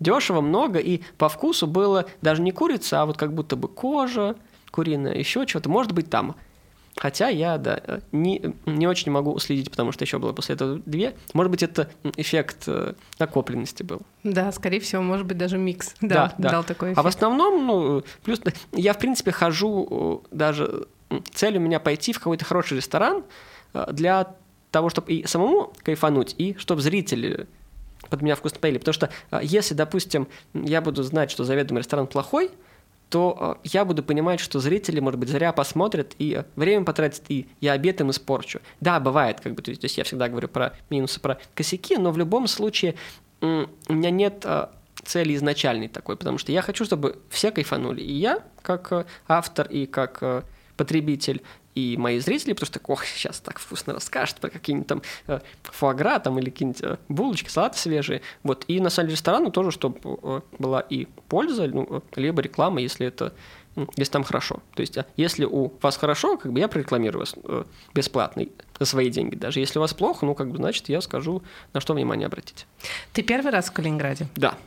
дешево, 0.00 0.40
много, 0.40 0.78
и 0.78 1.02
по 1.18 1.28
вкусу 1.28 1.66
было 1.66 2.06
даже 2.22 2.40
не 2.40 2.52
курица, 2.52 3.02
а 3.02 3.06
вот 3.06 3.18
как 3.18 3.34
будто 3.34 3.54
бы 3.54 3.68
кожа 3.68 4.34
куриная, 4.70 5.14
еще 5.14 5.44
чего-то, 5.44 5.68
может 5.68 5.92
быть, 5.92 6.08
там. 6.08 6.36
Хотя 6.96 7.28
я, 7.28 7.58
да, 7.58 8.00
не, 8.12 8.54
не 8.66 8.86
очень 8.86 9.10
могу 9.10 9.38
следить, 9.38 9.70
потому 9.70 9.92
что 9.92 10.04
еще 10.04 10.18
было 10.18 10.32
после 10.32 10.54
этого 10.54 10.80
две. 10.84 11.14
Может 11.32 11.50
быть, 11.50 11.62
это 11.62 11.90
эффект 12.16 12.64
э, 12.66 12.94
накопленности 13.18 13.82
был. 13.82 14.02
Да, 14.22 14.52
скорее 14.52 14.78
всего, 14.78 15.02
может 15.02 15.26
быть, 15.26 15.38
даже 15.38 15.56
микс. 15.58 15.94
Да, 16.00 16.34
дал 16.38 16.64
такой 16.64 16.90
А 16.90 16.94
в 16.94 16.98
эффект. 16.98 17.16
основном, 17.16 17.66
ну, 17.66 18.02
плюс 18.24 18.40
я, 18.72 18.92
в 18.92 18.98
принципе, 18.98 19.32
хожу 19.32 20.22
э, 20.32 20.36
даже... 20.36 20.86
Цель 21.32 21.56
у 21.56 21.60
меня 21.60 21.80
пойти 21.80 22.12
в 22.12 22.18
какой-то 22.18 22.44
хороший 22.44 22.76
ресторан 22.76 23.24
э, 23.74 23.86
для 23.92 24.34
того, 24.70 24.88
чтобы 24.90 25.12
и 25.12 25.26
самому 25.26 25.72
кайфануть, 25.82 26.34
и 26.38 26.54
чтобы 26.58 26.82
зрители 26.82 27.46
под 28.10 28.22
меня 28.22 28.36
вкусно 28.36 28.58
поели. 28.60 28.78
Потому 28.78 28.92
что 28.92 29.10
если, 29.42 29.74
допустим, 29.74 30.28
я 30.54 30.80
буду 30.80 31.02
знать, 31.02 31.30
что 31.30 31.44
заведомый 31.44 31.80
ресторан 31.80 32.06
плохой, 32.06 32.50
то 33.12 33.58
э, 33.62 33.68
я 33.74 33.84
буду 33.84 34.02
понимать, 34.02 34.40
что 34.40 34.58
зрители, 34.58 34.98
может 34.98 35.20
быть, 35.20 35.28
зря 35.28 35.52
посмотрят 35.52 36.14
и 36.18 36.32
э, 36.32 36.44
время 36.56 36.86
потратят, 36.86 37.24
и 37.28 37.46
я 37.60 37.72
обед 37.72 38.00
им 38.00 38.10
испорчу. 38.10 38.60
Да, 38.80 39.00
бывает, 39.00 39.38
как 39.38 39.54
бы, 39.54 39.60
то 39.60 39.70
есть, 39.70 39.82
то 39.82 39.84
есть 39.84 39.98
я 39.98 40.04
всегда 40.04 40.30
говорю 40.30 40.48
про 40.48 40.72
минусы, 40.88 41.20
про 41.20 41.38
косяки, 41.54 41.98
но 41.98 42.10
в 42.10 42.16
любом 42.16 42.46
случае 42.46 42.94
у 43.42 43.66
меня 43.92 44.10
нет 44.10 44.44
э, 44.46 44.68
цели 45.04 45.34
изначальной 45.34 45.88
такой, 45.88 46.16
потому 46.16 46.38
что 46.38 46.52
я 46.52 46.62
хочу, 46.62 46.86
чтобы 46.86 47.18
все 47.28 47.50
кайфанули. 47.50 48.00
И 48.00 48.14
я, 48.14 48.38
как 48.62 49.06
автор 49.28 49.66
и 49.66 49.84
как 49.84 50.46
потребитель, 50.78 51.42
и 51.74 51.96
мои 51.96 52.18
зрители, 52.18 52.52
потому 52.52 52.66
что, 52.66 52.80
ох, 52.86 53.04
сейчас 53.04 53.40
так 53.40 53.58
вкусно 53.58 53.94
расскажет 53.94 54.36
про 54.36 54.50
какие-нибудь 54.50 54.88
там 54.88 55.02
э, 55.26 55.40
фуагра 55.62 56.18
там 56.18 56.38
или 56.38 56.50
какие-нибудь 56.50 56.82
э, 56.82 56.96
булочки, 57.08 57.48
салаты 57.48 57.78
свежие. 57.78 58.22
Вот. 58.42 58.64
И 58.68 58.80
на 58.80 58.90
самом 58.90 59.08
деле 59.08 59.16
ресторану 59.16 59.50
тоже, 59.50 59.70
чтобы 59.70 59.98
э, 60.04 60.40
была 60.58 60.80
и 60.80 61.06
польза, 61.28 61.66
ну, 61.68 62.02
либо 62.16 62.42
реклама, 62.42 62.80
если 62.80 63.06
это 63.06 63.32
если 63.96 64.12
там 64.12 64.24
хорошо. 64.24 64.62
То 64.74 64.82
есть, 64.82 64.98
а 64.98 65.06
если 65.16 65.44
у 65.44 65.72
вас 65.80 65.96
хорошо, 65.96 66.36
как 66.36 66.52
бы 66.52 66.60
я 66.60 66.68
прорекламирую 66.68 67.20
вас 67.20 67.34
э, 67.42 67.64
бесплатно 67.94 68.44
за 68.78 68.84
свои 68.84 69.08
деньги. 69.08 69.34
Даже 69.34 69.60
если 69.60 69.78
у 69.78 69.82
вас 69.82 69.94
плохо, 69.94 70.26
ну, 70.26 70.34
как 70.34 70.50
бы, 70.50 70.58
значит, 70.58 70.88
я 70.88 71.00
скажу, 71.00 71.42
на 71.72 71.80
что 71.80 71.94
внимание 71.94 72.26
обратить. 72.26 72.66
Ты 73.12 73.22
первый 73.22 73.50
раз 73.50 73.70
в 73.70 73.72
Калининграде? 73.72 74.26
Да. 74.36 74.58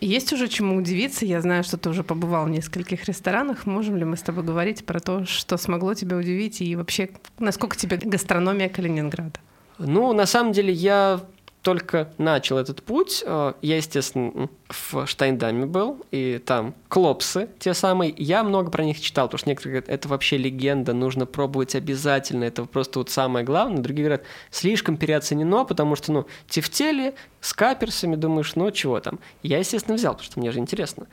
Есть 0.00 0.32
уже 0.32 0.48
чему 0.48 0.76
удивиться. 0.76 1.24
Я 1.24 1.40
знаю, 1.40 1.64
что 1.64 1.76
ты 1.76 1.88
уже 1.90 2.02
побывал 2.02 2.46
в 2.46 2.50
нескольких 2.50 3.04
ресторанах. 3.04 3.66
Можем 3.66 3.96
ли 3.96 4.04
мы 4.04 4.16
с 4.16 4.22
тобой 4.22 4.44
говорить 4.44 4.84
про 4.84 5.00
то, 5.00 5.24
что 5.24 5.56
смогло 5.56 5.94
тебя 5.94 6.16
удивить 6.16 6.60
и 6.60 6.76
вообще, 6.76 7.10
насколько 7.38 7.76
тебе 7.76 7.96
гастрономия 7.96 8.68
Калининграда? 8.68 9.40
Ну, 9.78 10.12
на 10.12 10.26
самом 10.26 10.52
деле, 10.52 10.72
я 10.72 11.20
только 11.64 12.12
начал 12.18 12.58
этот 12.58 12.82
путь, 12.82 13.24
э, 13.26 13.54
я, 13.62 13.76
естественно, 13.76 14.50
в 14.68 15.06
Штайндаме 15.06 15.64
был, 15.64 16.04
и 16.10 16.38
там 16.44 16.74
клопсы 16.88 17.48
те 17.58 17.72
самые. 17.72 18.14
Я 18.18 18.44
много 18.44 18.70
про 18.70 18.84
них 18.84 19.00
читал, 19.00 19.28
потому 19.28 19.38
что 19.38 19.48
некоторые 19.48 19.80
говорят, 19.80 19.88
это 19.88 20.08
вообще 20.08 20.36
легенда, 20.36 20.92
нужно 20.92 21.24
пробовать 21.24 21.74
обязательно, 21.74 22.44
это 22.44 22.66
просто 22.66 22.98
вот 22.98 23.08
самое 23.08 23.46
главное. 23.46 23.82
Другие 23.82 24.04
говорят, 24.04 24.26
слишком 24.50 24.98
переоценено, 24.98 25.64
потому 25.64 25.96
что, 25.96 26.12
ну, 26.12 26.26
тефтели 26.48 27.14
с 27.40 27.54
каперсами, 27.54 28.14
думаешь, 28.14 28.54
ну, 28.56 28.70
чего 28.70 29.00
там. 29.00 29.18
Я, 29.42 29.58
естественно, 29.58 29.96
взял, 29.96 30.12
потому 30.12 30.30
что 30.30 30.40
мне 30.40 30.52
же 30.52 30.58
интересно. 30.58 31.06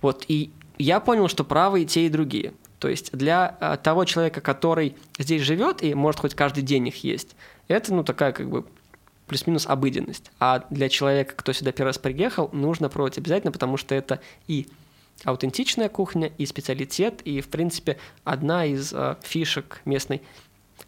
Вот, 0.00 0.24
и 0.26 0.50
я 0.78 1.00
понял, 1.00 1.28
что 1.28 1.44
правы 1.44 1.82
и 1.82 1.86
те, 1.86 2.06
и 2.06 2.08
другие. 2.08 2.54
То 2.78 2.88
есть 2.88 3.12
для 3.12 3.58
э, 3.60 3.76
того 3.82 4.06
человека, 4.06 4.40
который 4.40 4.96
здесь 5.18 5.42
живет 5.42 5.82
и 5.82 5.92
может 5.92 6.20
хоть 6.20 6.34
каждый 6.34 6.62
день 6.62 6.88
их 6.88 7.04
есть, 7.04 7.36
это, 7.66 7.92
ну, 7.92 8.04
такая 8.04 8.32
как 8.32 8.48
бы 8.48 8.64
плюс-минус 9.28 9.66
обыденность. 9.66 10.30
А 10.40 10.64
для 10.70 10.88
человека, 10.88 11.34
кто 11.36 11.52
сюда 11.52 11.72
первый 11.72 11.90
раз 11.90 11.98
приехал, 11.98 12.50
нужно 12.52 12.88
пробовать 12.88 13.18
обязательно, 13.18 13.52
потому 13.52 13.76
что 13.76 13.94
это 13.94 14.20
и 14.46 14.66
аутентичная 15.24 15.88
кухня, 15.88 16.32
и 16.38 16.46
специалитет, 16.46 17.22
и, 17.22 17.40
в 17.40 17.48
принципе, 17.48 17.98
одна 18.24 18.64
из 18.64 18.92
э, 18.92 19.16
фишек 19.22 19.80
местной 19.84 20.22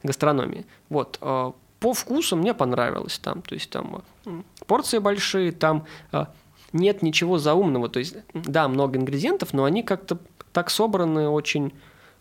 гастрономии. 0.02 0.66
Вот. 0.88 1.18
Э, 1.20 1.52
по 1.80 1.94
вкусу 1.94 2.36
мне 2.36 2.54
понравилось 2.54 3.18
там. 3.18 3.42
То 3.42 3.54
есть 3.54 3.70
там 3.70 4.02
э, 4.26 4.42
порции 4.66 4.98
большие, 4.98 5.52
там 5.52 5.86
э, 6.12 6.26
нет 6.72 7.02
ничего 7.02 7.38
заумного. 7.38 7.88
То 7.88 7.98
есть, 7.98 8.16
да, 8.34 8.68
много 8.68 8.98
ингредиентов, 8.98 9.52
но 9.52 9.64
они 9.64 9.82
как-то 9.82 10.18
так 10.52 10.70
собраны 10.70 11.28
очень, 11.28 11.72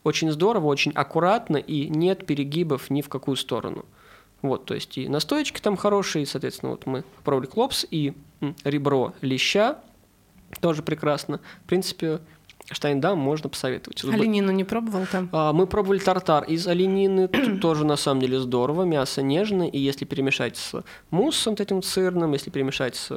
очень 0.03 0.31
здорово, 0.31 0.67
очень 0.67 0.91
аккуратно, 0.93 1.57
и 1.57 1.89
нет 1.89 2.25
перегибов 2.25 2.89
ни 2.89 3.01
в 3.01 3.09
какую 3.09 3.37
сторону. 3.37 3.85
Вот, 4.41 4.65
то 4.65 4.73
есть 4.73 4.97
и 4.97 5.07
настоечки 5.07 5.59
там 5.59 5.75
хорошие, 5.75 6.25
соответственно, 6.25 6.71
вот 6.71 6.85
мы 6.85 7.03
пробовали 7.23 7.47
клопс 7.47 7.85
и 7.89 8.13
ребро 8.63 9.13
леща, 9.21 9.79
тоже 10.61 10.81
прекрасно. 10.81 11.39
В 11.63 11.67
принципе, 11.67 12.19
Штайндам 12.71 13.17
можно 13.17 13.49
посоветовать. 13.49 14.03
Оленину 14.03 14.51
не 14.51 14.63
пробовал 14.63 15.05
там? 15.11 15.29
А, 15.31 15.53
мы 15.53 15.65
пробовали 15.67 15.99
тартар 15.99 16.43
из 16.43 16.67
оленины, 16.67 17.27
тоже 17.61 17.85
на 17.85 17.95
самом 17.95 18.21
деле 18.21 18.39
здорово, 18.39 18.83
мясо 18.83 19.21
нежное, 19.21 19.67
и 19.67 19.79
если 19.79 20.05
перемешать 20.05 20.57
с 20.57 20.83
муссом 21.09 21.53
вот 21.53 21.61
этим 21.61 21.81
сырным, 21.81 22.33
если 22.33 22.49
перемешать 22.49 22.95
с 22.95 23.11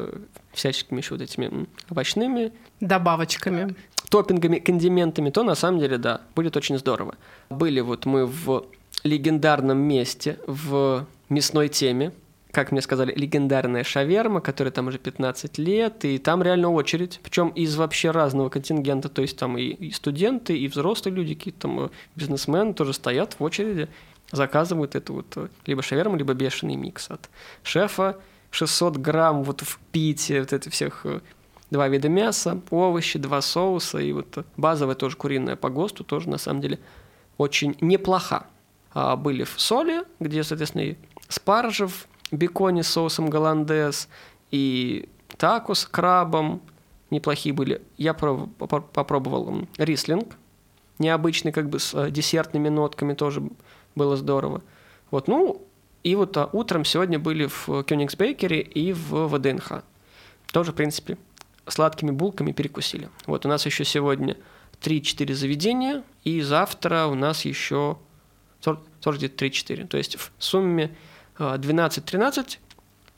всяческими 0.53 0.99
еще 0.99 1.15
вот 1.15 1.23
этими 1.23 1.67
овощными... 1.91 2.53
Добавочками. 2.81 3.75
Топпингами, 4.09 4.59
кондиментами, 4.59 5.31
то 5.31 5.43
на 5.43 5.55
самом 5.55 5.81
деле, 5.81 5.99
да, 5.99 6.21
будет 6.35 6.57
очень 6.57 6.79
здорово. 6.79 7.15
Были 7.49 7.81
вот 7.81 8.07
мы 8.07 8.27
в 8.27 8.67
легендарном 9.05 9.79
месте 9.79 10.39
в 10.47 11.07
мясной 11.29 11.69
теме, 11.69 12.13
как 12.53 12.71
мне 12.71 12.83
сказали, 12.83 13.15
легендарная 13.15 13.83
шаверма, 13.83 14.41
которая 14.41 14.71
там 14.73 14.89
уже 14.89 14.99
15 14.99 15.57
лет, 15.59 16.05
и 16.05 16.19
там 16.19 16.43
реально 16.43 16.71
очередь, 16.71 17.19
причем 17.23 17.49
из 17.49 17.75
вообще 17.77 18.11
разного 18.11 18.51
контингента, 18.51 19.09
то 19.09 19.23
есть 19.23 19.39
там 19.39 19.57
и, 19.57 19.91
студенты, 19.91 20.57
и 20.57 20.69
взрослые 20.69 21.15
люди, 21.17 21.35
какие-то 21.35 21.61
там 21.61 21.85
э, 21.85 21.89
бизнесмены 22.15 22.75
тоже 22.75 22.93
стоят 22.93 23.37
в 23.39 23.43
очереди, 23.43 23.89
заказывают 24.33 24.95
эту 24.95 25.15
вот 25.15 25.27
э, 25.37 25.49
либо 25.65 25.83
шаверму, 25.83 26.17
либо 26.17 26.35
бешеный 26.35 26.77
микс 26.77 27.11
от 27.11 27.31
шефа, 27.63 28.19
600 28.51 28.99
грамм 28.99 29.45
вот 29.45 29.63
в 29.63 29.79
пите, 29.91 30.41
вот 30.41 30.53
это 30.53 30.69
всех 30.69 31.07
э, 31.07 31.21
два 31.71 31.89
вида 31.89 32.11
мяса, 32.11 32.61
овощи, 32.69 33.19
два 33.19 33.41
соуса, 33.41 33.99
и 33.99 34.13
вот 34.13 34.45
базовая 34.59 34.95
тоже 34.95 35.17
куриная 35.17 35.57
по 35.57 35.71
ГОСТу 35.71 36.05
тоже 36.05 36.29
на 36.29 36.37
самом 36.37 36.61
деле 36.61 36.79
очень 37.39 37.77
неплоха. 37.81 38.47
А, 38.95 39.17
были 39.17 39.45
в 39.45 39.55
соли, 39.59 40.05
где, 40.21 40.43
соответственно, 40.43 40.97
спаржа 41.29 41.87
в 41.87 42.07
беконе 42.31 42.83
с 42.83 42.89
соусом 42.89 43.31
голландез, 43.31 44.09
и 44.51 45.09
тако 45.37 45.75
с 45.75 45.85
крабом 45.87 46.63
неплохие 47.11 47.55
были. 47.55 47.83
Я 47.97 48.15
попробовал 48.15 49.67
рислинг, 49.79 50.37
необычный, 50.99 51.53
как 51.53 51.69
бы 51.69 51.79
с 51.79 51.95
э, 51.95 52.11
десертными 52.11 52.69
нотками, 52.69 53.15
тоже 53.15 53.43
было 53.95 54.17
здорово. 54.17 54.63
Вот, 55.11 55.29
ну, 55.29 55.67
и 56.03 56.15
вот 56.15 56.37
а, 56.37 56.49
утром 56.53 56.85
сегодня 56.85 57.19
были 57.19 57.47
в 57.47 57.85
Кёнигсбейкере 57.85 58.61
и 58.61 58.93
в 58.93 59.29
ВДНХ. 59.29 59.83
Тоже, 60.53 60.73
в 60.73 60.75
принципе, 60.75 61.17
сладкими 61.67 62.11
булками 62.11 62.53
перекусили. 62.53 63.09
Вот 63.27 63.47
у 63.47 63.49
нас 63.49 63.65
еще 63.67 63.85
сегодня 63.85 64.37
3-4 64.83 65.33
заведения, 65.35 66.03
и 66.25 66.41
завтра 66.41 67.07
у 67.07 67.15
нас 67.15 67.45
еще 67.45 67.99
тоже 68.63 69.19
где-то 69.19 69.45
3-4. 69.45 69.87
То 69.87 69.99
есть 69.99 70.17
в 70.17 70.33
сумме 70.39 70.95
12-13 71.39 72.41
а, 72.41 72.45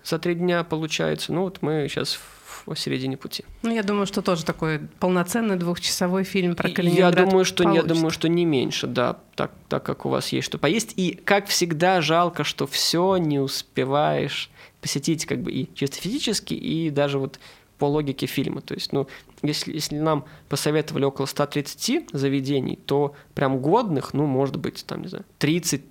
за 0.05 0.19
три 0.19 0.35
дня 0.35 0.65
получается. 0.65 1.33
Ну 1.33 1.43
вот 1.43 1.63
мы 1.63 1.87
сейчас 1.89 2.19
в 2.67 2.75
середине 2.77 3.17
пути. 3.17 3.45
Ну, 3.63 3.75
я 3.75 3.83
думаю, 3.83 4.07
что 4.07 4.23
тоже 4.23 4.45
такой 4.45 4.81
полноценный 4.99 5.57
двухчасовой 5.57 6.25
фильм 6.25 6.55
про 6.55 6.71
Калининград 6.71 7.15
Я 7.15 7.25
думаю, 7.25 7.45
что, 7.45 7.71
я 7.71 7.83
думаю, 7.83 8.11
что 8.11 8.29
не 8.29 8.45
меньше, 8.45 8.87
да, 8.87 9.19
так, 9.35 9.53
так 9.69 9.83
как 9.85 10.07
у 10.07 10.09
вас 10.09 10.29
есть 10.29 10.47
что 10.47 10.59
поесть. 10.59 10.95
И, 10.97 11.21
как 11.25 11.47
всегда, 11.47 12.01
жалко, 12.01 12.45
что 12.45 12.67
все 12.67 13.17
не 13.17 13.39
успеваешь 13.39 14.51
посетить 14.81 15.27
как 15.27 15.43
бы 15.43 15.53
и 15.53 15.75
чисто 15.75 15.97
физически, 15.97 16.55
и 16.55 16.91
даже 16.91 17.19
вот 17.19 17.39
по 17.85 17.89
логике 17.89 18.25
фильма. 18.25 18.63
То 18.63 18.73
есть, 18.73 18.95
ну, 18.95 19.09
если, 19.43 19.75
если 19.75 19.99
нам 19.99 20.25
посоветовали 20.49 21.05
около 21.05 21.27
130 21.27 22.09
заведений, 22.13 22.77
то 22.77 23.15
прям 23.35 23.61
годных, 23.61 24.15
ну, 24.15 24.25
может 24.25 24.57
быть, 24.57 24.87
там, 24.87 25.03
не 25.03 25.09
знаю, 25.09 25.27
30 25.37 25.83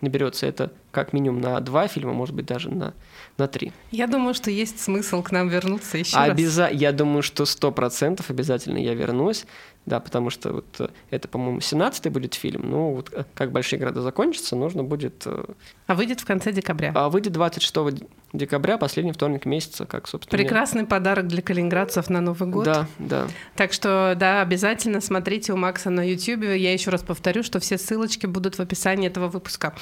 наберется 0.00 0.46
это 0.46 0.70
как 0.90 1.12
минимум 1.12 1.40
на 1.40 1.60
два 1.60 1.88
фильма, 1.88 2.12
может 2.12 2.34
быть, 2.34 2.46
даже 2.46 2.70
на, 2.70 2.94
на 3.38 3.48
три. 3.48 3.72
Я 3.90 4.06
думаю, 4.06 4.34
что 4.34 4.50
есть 4.50 4.80
смысл 4.80 5.22
к 5.22 5.30
нам 5.32 5.48
вернуться 5.48 5.98
еще 5.98 6.16
Обяза... 6.16 6.68
раз. 6.68 6.72
Я 6.72 6.92
думаю, 6.92 7.22
что 7.22 7.44
сто 7.46 7.72
процентов 7.72 8.30
обязательно 8.30 8.78
я 8.78 8.94
вернусь, 8.94 9.46
да, 9.86 9.98
потому 9.98 10.30
что 10.30 10.52
вот 10.52 10.66
э, 10.78 10.88
это, 11.10 11.26
по-моему, 11.26 11.58
17-й 11.58 12.10
будет 12.10 12.34
фильм, 12.34 12.62
ну, 12.68 12.94
вот 12.94 13.10
э, 13.12 13.24
как 13.34 13.50
«Большие 13.50 13.78
города» 13.78 14.02
закончатся, 14.02 14.54
нужно 14.54 14.84
будет... 14.84 15.22
Э, 15.26 15.44
а 15.86 15.94
выйдет 15.94 16.20
в 16.20 16.26
конце 16.26 16.52
декабря? 16.52 16.92
А 16.94 17.08
выйдет 17.08 17.32
26 17.32 18.04
декабря, 18.32 18.78
последний 18.78 19.12
вторник 19.12 19.46
месяца, 19.46 19.86
как, 19.86 20.06
собственно. 20.06 20.38
Прекрасный 20.38 20.84
подарок 20.84 21.26
для 21.26 21.42
калининградцев 21.42 22.10
на 22.10 22.20
Новый 22.20 22.48
год. 22.48 22.64
Да, 22.64 22.86
да. 22.98 23.26
Так 23.56 23.72
что, 23.72 24.14
да, 24.16 24.42
обязательно 24.42 25.00
смотрите 25.00 25.52
у 25.52 25.56
Макса 25.56 25.90
на 25.90 26.08
YouTube. 26.08 26.44
Я 26.44 26.72
еще 26.72 26.90
раз 26.90 27.02
повторю, 27.02 27.42
что 27.42 27.58
все 27.58 27.78
ссылочки 27.78 28.26
будут 28.26 28.56
в 28.56 28.60
описании 28.60 29.08
этого 29.08 29.28
выпуска. 29.28 29.74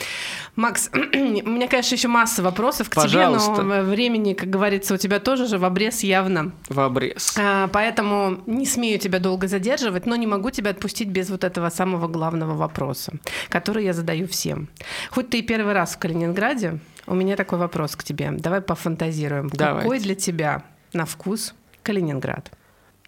Макс, 0.56 0.90
у 1.12 1.50
меня, 1.50 1.68
конечно, 1.68 1.94
еще 1.94 2.08
масса 2.08 2.42
вопросов 2.42 2.90
к 2.90 2.94
Пожалуйста. 2.94 3.54
тебе, 3.54 3.64
но 3.64 3.82
времени, 3.82 4.34
как 4.34 4.50
говорится, 4.50 4.94
у 4.94 4.96
тебя 4.96 5.20
тоже 5.20 5.46
же 5.46 5.58
в 5.58 5.64
обрез 5.64 6.02
явно. 6.02 6.52
В 6.68 6.80
обрез. 6.80 7.36
А, 7.38 7.68
поэтому 7.68 8.40
не 8.46 8.66
смею 8.66 8.98
тебя 8.98 9.18
долго 9.18 9.48
задерживать, 9.48 10.06
но 10.06 10.16
не 10.16 10.26
могу 10.26 10.50
тебя 10.50 10.70
отпустить 10.70 11.08
без 11.08 11.30
вот 11.30 11.44
этого 11.44 11.70
самого 11.70 12.08
главного 12.08 12.54
вопроса, 12.54 13.12
который 13.48 13.84
я 13.84 13.92
задаю 13.92 14.26
всем. 14.26 14.68
Хоть 15.10 15.30
ты 15.30 15.38
и 15.38 15.42
первый 15.42 15.74
раз 15.74 15.94
в 15.94 15.98
Калининграде, 15.98 16.78
у 17.06 17.14
меня 17.14 17.36
такой 17.36 17.58
вопрос 17.58 17.96
к 17.96 18.04
тебе. 18.04 18.30
Давай 18.32 18.60
пофантазируем. 18.60 19.48
Давайте. 19.48 19.82
Какой 19.82 19.98
для 20.00 20.14
тебя 20.14 20.62
на 20.92 21.06
вкус 21.06 21.54
Калининград? 21.82 22.50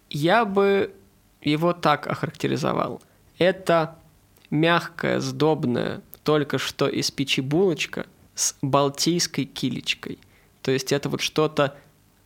Я 0.09 0.45
бы 0.45 0.93
его 1.41 1.73
так 1.73 2.07
охарактеризовал. 2.07 3.01
Это 3.37 3.95
мягкая, 4.49 5.19
сдобная, 5.19 6.01
только 6.23 6.57
что 6.57 6.87
из 6.87 7.11
печи 7.11 7.41
булочка 7.41 8.05
с 8.35 8.55
балтийской 8.61 9.45
килечкой. 9.45 10.19
То 10.61 10.71
есть 10.71 10.91
это 10.91 11.09
вот 11.09 11.21
что-то, 11.21 11.75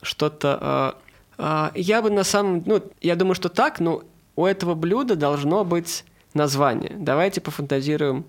что-то... 0.02 0.98
Э, 1.38 1.72
э, 1.74 1.80
я 1.80 2.02
бы 2.02 2.10
на 2.10 2.24
самом... 2.24 2.64
Ну, 2.66 2.82
я 3.02 3.16
думаю, 3.16 3.36
что 3.36 3.50
так, 3.50 3.80
но 3.80 4.04
у 4.36 4.46
этого 4.46 4.76
блюда 4.76 5.16
должно 5.16 5.64
быть 5.64 6.04
название. 6.34 6.96
Давайте 6.98 7.42
пофантазируем 7.42 8.26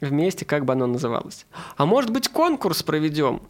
вместе, 0.00 0.44
как 0.44 0.64
бы 0.64 0.72
оно 0.72 0.86
называлось. 0.86 1.46
А 1.76 1.86
может 1.86 2.10
быть, 2.10 2.28
конкурс 2.28 2.82
проведем? 2.82 3.42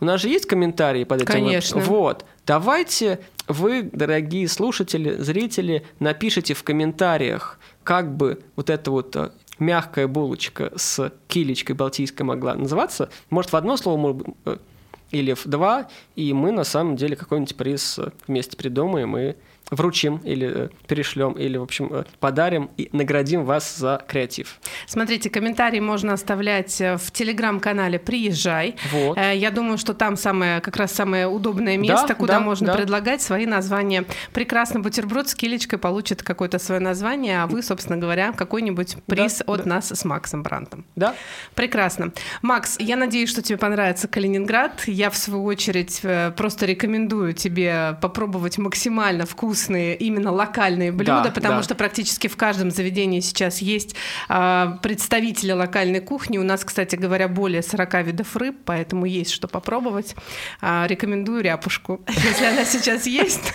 У 0.00 0.04
нас 0.04 0.20
же 0.20 0.28
есть 0.28 0.46
комментарии 0.46 1.04
под 1.04 1.22
этим? 1.22 1.32
Конечно. 1.32 1.80
Вот. 1.80 2.24
Давайте 2.46 3.20
вы, 3.46 3.82
дорогие 3.82 4.48
слушатели, 4.48 5.16
зрители, 5.16 5.86
напишите 6.00 6.54
в 6.54 6.62
комментариях, 6.62 7.58
как 7.84 8.14
бы 8.16 8.42
вот 8.56 8.70
это 8.70 8.90
вот 8.90 9.14
э, 9.16 9.30
мягкая 9.58 10.08
булочка 10.08 10.72
с 10.76 11.12
килечкой 11.28 11.76
балтийской 11.76 12.24
могла 12.26 12.54
называться. 12.54 13.10
Может, 13.30 13.52
в 13.52 13.56
одно 13.56 13.76
слово, 13.76 14.20
э, 14.44 14.56
или 15.10 15.32
в 15.34 15.46
два, 15.46 15.88
и 16.16 16.32
мы 16.32 16.50
на 16.50 16.64
самом 16.64 16.96
деле 16.96 17.16
какой-нибудь 17.16 17.56
приз 17.56 17.98
э, 17.98 18.10
вместе 18.26 18.56
придумаем 18.56 19.16
и 19.16 19.34
вручим 19.70 20.18
или 20.18 20.66
э, 20.66 20.68
перешлем, 20.86 21.32
или, 21.32 21.56
в 21.56 21.62
общем, 21.62 21.88
э, 21.92 22.04
подарим 22.20 22.70
и 22.76 22.88
наградим 22.92 23.44
вас 23.44 23.76
за 23.76 24.02
креатив. 24.06 24.60
Смотрите, 24.86 25.30
комментарии 25.30 25.80
можно 25.80 26.12
оставлять 26.12 26.80
э, 26.80 26.96
в 26.96 27.10
телеграм-канале 27.10 27.98
«Приезжай». 27.98 28.76
Вот. 28.92 29.16
Я 29.16 29.50
думаю, 29.50 29.78
что 29.78 29.94
там 29.94 30.16
самое, 30.16 30.60
как 30.60 30.76
раз 30.76 30.92
самое 30.92 31.26
удобное 31.26 31.76
место, 31.76 32.08
Да, 32.08 32.14
куда 32.14 32.34
да, 32.34 32.40
можно 32.40 32.66
да. 32.68 32.74
предлагать 32.74 33.22
свои 33.22 33.46
названия. 33.46 34.04
Прекрасно, 34.32 34.80
бутерброд 34.80 35.28
с 35.28 35.34
килечкой 35.34 35.78
получит 35.78 36.22
какое-то 36.22 36.58
свое 36.58 36.80
название, 36.80 37.42
а 37.42 37.46
вы, 37.46 37.62
собственно 37.62 37.96
говоря, 37.98 38.32
какой-нибудь 38.32 38.96
приз 39.06 39.38
Да, 39.38 39.52
от 39.52 39.64
да. 39.64 39.70
нас 39.70 39.90
с 39.90 40.04
Максом 40.04 40.42
Брантом. 40.42 40.84
Да? 40.96 41.14
Прекрасно. 41.54 42.12
Макс, 42.42 42.76
я 42.78 42.96
надеюсь, 42.96 43.30
что 43.30 43.42
тебе 43.42 43.58
понравится 43.58 44.08
Калининград. 44.08 44.82
Я, 44.86 45.10
в 45.10 45.16
свою 45.16 45.44
очередь, 45.44 46.02
просто 46.36 46.66
рекомендую 46.66 47.32
тебе 47.32 47.96
попробовать 48.00 48.58
максимально 48.58 49.26
вкусные, 49.54 49.94
именно 49.96 50.32
локальные 50.32 50.90
блюда, 50.90 51.22
Да, 51.24 51.30
потому 51.30 51.56
да. 51.56 51.62
что 51.62 51.74
практически 51.74 52.26
в 52.28 52.36
каждом 52.36 52.70
заведении 52.70 53.20
сейчас 53.20 53.58
есть 53.58 53.94
а, 54.28 54.78
представители 54.82 55.52
локальной 55.52 56.00
кухни. 56.00 56.38
У 56.38 56.42
нас, 56.42 56.64
кстати 56.64 56.96
говоря, 56.96 57.28
более 57.28 57.62
40 57.62 58.06
видов 58.06 58.36
рыб, 58.36 58.56
поэтому 58.64 59.06
есть 59.06 59.30
что 59.30 59.46
попробовать. 59.46 60.16
А, 60.60 60.86
рекомендую 60.88 61.42
ряпушку, 61.42 62.00
если 62.08 62.46
она 62.46 62.64
сейчас 62.64 63.06
есть, 63.06 63.52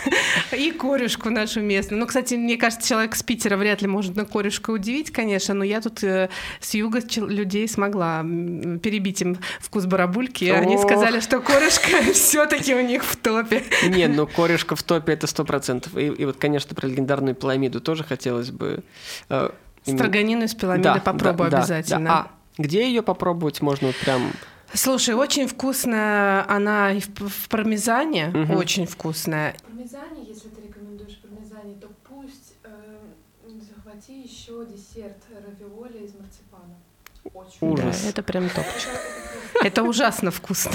и 0.52 0.72
корюшку 0.72 1.30
нашу 1.30 1.62
местную. 1.62 2.00
Ну, 2.00 2.08
кстати, 2.08 2.36
мне 2.36 2.58
кажется, 2.58 2.88
человек 2.88 3.16
с 3.16 3.24
Питера 3.24 3.58
вряд 3.58 3.82
ли 3.82 3.88
может 3.88 4.16
на 4.16 4.26
корюшку 4.26 4.72
удивить, 4.72 5.12
конечно, 5.12 5.54
но 5.54 5.64
я 5.64 5.82
тут 5.82 6.04
э, 6.04 6.30
с 6.62 6.74
юга 6.74 7.00
людей 7.18 7.68
смогла 7.68 8.22
перебить 8.22 9.22
им 9.22 9.38
вкус 9.60 9.86
барабульки. 9.86 10.46
и 10.46 10.50
Они 10.50 10.78
сказали, 10.78 11.20
что 11.20 11.42
корюшка 11.42 11.90
все-таки 12.14 12.74
у 12.74 12.82
них 12.82 13.04
в 13.04 13.18
топе. 13.18 13.64
Не, 13.88 14.08
ну 14.08 14.28
корешка 14.28 14.76
в 14.76 14.84
топе 14.84 15.14
это 15.14 15.28
сто 15.28 15.44
процентов. 15.44 15.89
И, 15.98 16.06
и 16.08 16.26
вот, 16.26 16.38
конечно, 16.38 16.76
про 16.76 16.88
легендарную 16.88 17.36
пиламиду 17.36 17.80
тоже 17.82 18.04
хотелось 18.04 18.52
бы... 18.52 18.84
э, 19.30 19.50
именно- 19.86 20.00
Строганину 20.00 20.44
из 20.44 20.54
пирамиды 20.56 20.84
Да, 20.84 20.96
попробую 21.00 21.50
да, 21.50 21.58
да, 21.58 21.64
обязательно. 21.64 22.06
да. 22.10 22.14
А 22.20 22.32
где 22.62 22.88
ее 22.88 23.02
попробовать 23.02 23.62
можно 23.62 23.88
вот 23.88 23.96
прям... 23.98 24.32
Слушай, 24.74 25.16
очень 25.16 25.48
вкусная 25.48 26.46
она 26.50 26.92
и 26.92 27.00
в, 27.00 27.08
в 27.28 27.50
пармезане, 27.50 28.28
Мгм. 28.28 28.56
очень 28.58 28.86
вкусная. 28.86 29.56
Пармезане, 29.66 30.24
если 30.28 30.50
ты 30.50 30.62
рекомендуешь 30.68 31.18
пармезане, 31.22 31.76
то 31.82 31.88
пусть 32.08 32.54
э, 32.64 32.70
захвати 33.76 34.22
еще 34.22 34.66
десерт 34.66 35.18
равиоли 35.34 36.06
из 36.06 36.14
марципана. 36.14 36.76
Очень 37.34 37.58
Ужас. 37.74 38.02
Да, 38.04 38.10
это 38.10 38.22
прям 38.24 38.48
топ. 38.50 38.60
Это- 38.60 38.68
это 38.68 39.52
просто 39.54 39.68
Это 39.68 39.84
ужасно 39.84 40.32
вкусно. 40.32 40.72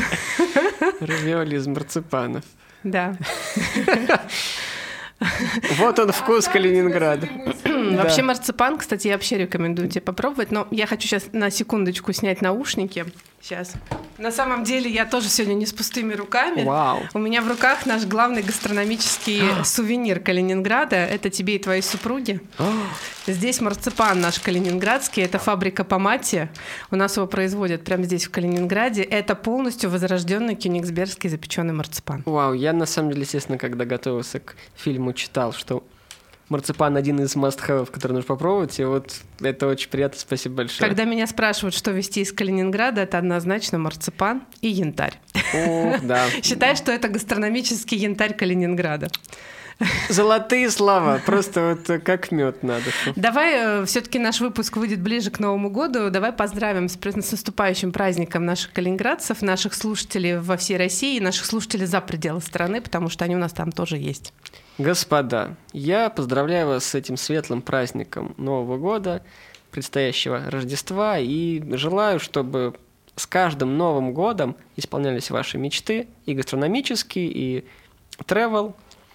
Равиоли 1.00 1.57
из 1.57 1.66
марципанов. 1.68 2.44
Да. 2.83 3.16
Вот 5.79 5.98
он 5.98 6.12
вкус 6.12 6.48
Калининграда. 6.48 7.29
Да. 7.85 8.05
Вообще 8.05 8.22
марципан, 8.22 8.79
кстати, 8.79 9.09
я 9.09 9.14
вообще 9.14 9.37
рекомендую 9.37 9.88
тебе 9.88 10.00
попробовать, 10.00 10.50
но 10.50 10.66
я 10.70 10.87
хочу 10.87 11.07
сейчас 11.07 11.27
на 11.33 11.50
секундочку 11.50 12.12
снять 12.12 12.40
наушники. 12.40 13.05
Сейчас. 13.42 13.74
На 14.16 14.33
самом 14.33 14.64
деле 14.64 14.90
я 14.90 15.05
тоже 15.05 15.29
сегодня 15.29 15.53
не 15.53 15.66
с 15.66 15.72
пустыми 15.74 16.14
руками. 16.14 16.64
Вау. 16.64 17.00
У 17.12 17.18
меня 17.18 17.42
в 17.42 17.48
руках 17.48 17.85
наш 17.85 18.07
главный 18.07 18.40
гастрономический 18.40 19.42
сувенир 19.64 20.20
Калининграда. 20.20 20.96
Это 20.96 21.29
тебе 21.29 21.57
и 21.57 21.59
твоей 21.59 21.83
супруге. 21.83 22.40
Здесь 23.27 23.61
марципан 23.61 24.18
наш 24.18 24.38
калининградский. 24.40 25.22
Это 25.22 25.38
фабрика 25.38 25.85
Помати. 25.85 26.48
У 26.90 26.96
нас 26.96 27.18
его 27.18 27.27
производят 27.27 27.85
прямо 27.85 28.05
здесь, 28.05 28.24
в 28.24 28.31
Калининграде. 28.31 29.03
Это 29.03 29.35
полностью 29.35 29.90
возрожденный 29.90 30.55
кёнигсбергский 30.57 31.29
запеченный 31.29 31.74
марципан. 31.74 32.22
Вау, 32.24 32.55
я 32.55 32.72
на 32.72 32.87
самом 32.87 33.11
деле, 33.11 33.22
естественно, 33.22 33.59
когда 33.59 33.85
готовился 33.85 34.40
к 34.40 34.57
фильму, 34.74 35.04
читал, 35.12 35.53
что 35.53 35.85
марципан 36.49 36.97
один 36.97 37.21
из 37.21 37.37
must 37.37 37.87
который 37.90 38.12
нужно 38.12 38.29
попробовать, 38.29 38.79
и 38.79 38.85
вот 38.85 39.21
это 39.40 39.67
очень 39.67 39.88
приятно, 39.88 40.19
спасибо 40.19 40.57
большое. 40.57 40.88
Когда 40.88 41.05
меня 41.05 41.27
спрашивают, 41.27 41.75
что 41.75 41.90
везти 41.90 42.21
из 42.21 42.33
Калининграда, 42.33 43.03
это 43.03 43.19
однозначно 43.19 43.79
марципан 43.79 44.43
и 44.61 44.69
янтарь. 44.69 45.19
Ох, 45.55 46.01
да. 46.03 46.27
Считай, 46.43 46.77
что 46.77 46.93
это 46.93 47.09
гастрономический 47.09 47.99
янтарь 47.99 48.35
Калининграда. 48.35 49.09
Золотые 50.09 50.71
слова, 50.71 51.21
просто 51.27 51.77
вот 51.87 52.03
как 52.05 52.31
мед 52.31 52.62
надо. 52.62 52.85
Давай, 53.17 53.85
все-таки 53.87 54.21
наш 54.21 54.40
выпуск 54.40 54.77
выйдет 54.77 55.01
ближе 55.01 55.33
к 55.33 55.40
Новому 55.40 55.69
году. 55.69 56.11
Давай 56.11 56.33
поздравим 56.33 56.88
с, 56.88 56.97
с 56.97 57.33
наступающим 57.33 57.90
праздником 57.90 58.45
наших 58.45 58.73
калининградцев, 58.73 59.43
наших 59.43 59.75
слушателей 59.75 60.38
во 60.38 60.57
всей 60.57 60.77
России, 60.77 61.17
и 61.17 61.21
наших 61.21 61.47
слушателей 61.47 61.87
за 61.87 62.01
пределы 62.01 62.40
страны, 62.40 62.81
потому 62.81 63.09
что 63.09 63.25
они 63.25 63.35
у 63.35 63.38
нас 63.38 63.53
там 63.53 63.73
тоже 63.73 63.97
есть. 63.97 64.33
Господа, 64.79 65.55
я 65.73 66.11
поздравляю 66.11 66.67
вас 66.67 66.85
с 66.85 66.95
этим 66.97 67.17
светлым 67.17 67.63
праздником 67.63 68.35
Нового 68.39 68.77
года, 68.77 69.23
предстоящего 69.71 70.51
Рождества, 70.51 71.17
и 71.21 71.63
желаю, 71.77 72.19
чтобы 72.19 72.75
с 73.15 73.25
каждым 73.25 73.79
Новым 73.79 74.13
годом 74.13 74.57
исполнялись 74.75 75.31
ваши 75.31 75.59
мечты 75.59 76.09
и 76.27 76.35
гастрономические, 76.35 77.27
и 77.29 77.65
travel 78.25 78.75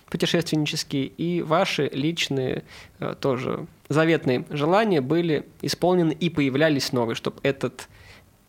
путешественнические, 0.09 1.07
и 1.07 1.41
ваши 1.41 1.89
личные 1.91 2.63
э, 2.99 3.15
тоже 3.19 3.67
заветные 3.89 4.45
желания 4.49 5.01
были 5.01 5.45
исполнены 5.61 6.13
и 6.13 6.29
появлялись 6.29 6.93
новые, 6.93 7.15
чтобы 7.15 7.41
этот 7.43 7.89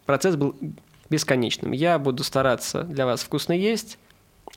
процесс 0.06 0.36
был 0.36 0.54
бесконечным. 1.10 1.72
Я 1.72 1.98
буду 1.98 2.22
стараться 2.22 2.84
для 2.84 3.04
вас 3.04 3.22
вкусно 3.24 3.52
есть, 3.52 3.98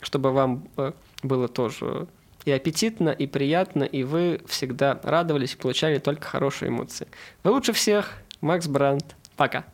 чтобы 0.02 0.32
вам 0.32 0.68
э, 0.78 0.92
было 1.24 1.48
тоже 1.48 2.08
и 2.46 2.52
аппетитно, 2.52 3.10
и 3.10 3.28
приятно, 3.28 3.84
и 3.84 4.04
вы 4.04 4.42
всегда 4.48 5.00
радовались 5.04 5.54
и 5.54 5.58
получали 5.58 6.00
только 6.00 6.28
хорошие 6.28 6.70
эмоции. 6.70 7.08
Вы 7.44 7.52
лучше 7.52 7.74
всех, 7.74 8.12
Макс 8.42 8.68
Брандт. 8.68 9.16
Пока. 9.36 9.66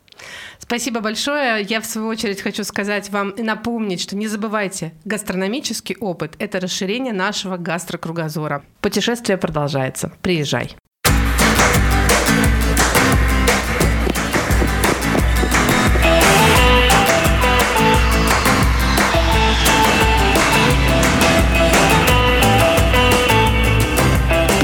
Спасибо 0.58 1.00
большое. 1.00 1.62
Я, 1.62 1.80
в 1.80 1.86
свою 1.86 2.08
очередь, 2.08 2.40
хочу 2.40 2.64
сказать 2.64 3.10
вам 3.10 3.30
и 3.30 3.42
напомнить, 3.42 4.00
что 4.00 4.16
не 4.16 4.26
забывайте, 4.26 4.92
гастрономический 5.04 5.96
опыт– 5.96 6.34
это 6.38 6.60
расширение 6.60 7.12
нашего 7.12 7.56
гастрокругозора. 7.56 8.62
Путешествие 8.80 9.38
продолжается. 9.38 10.12
Приезжай. 10.22 10.76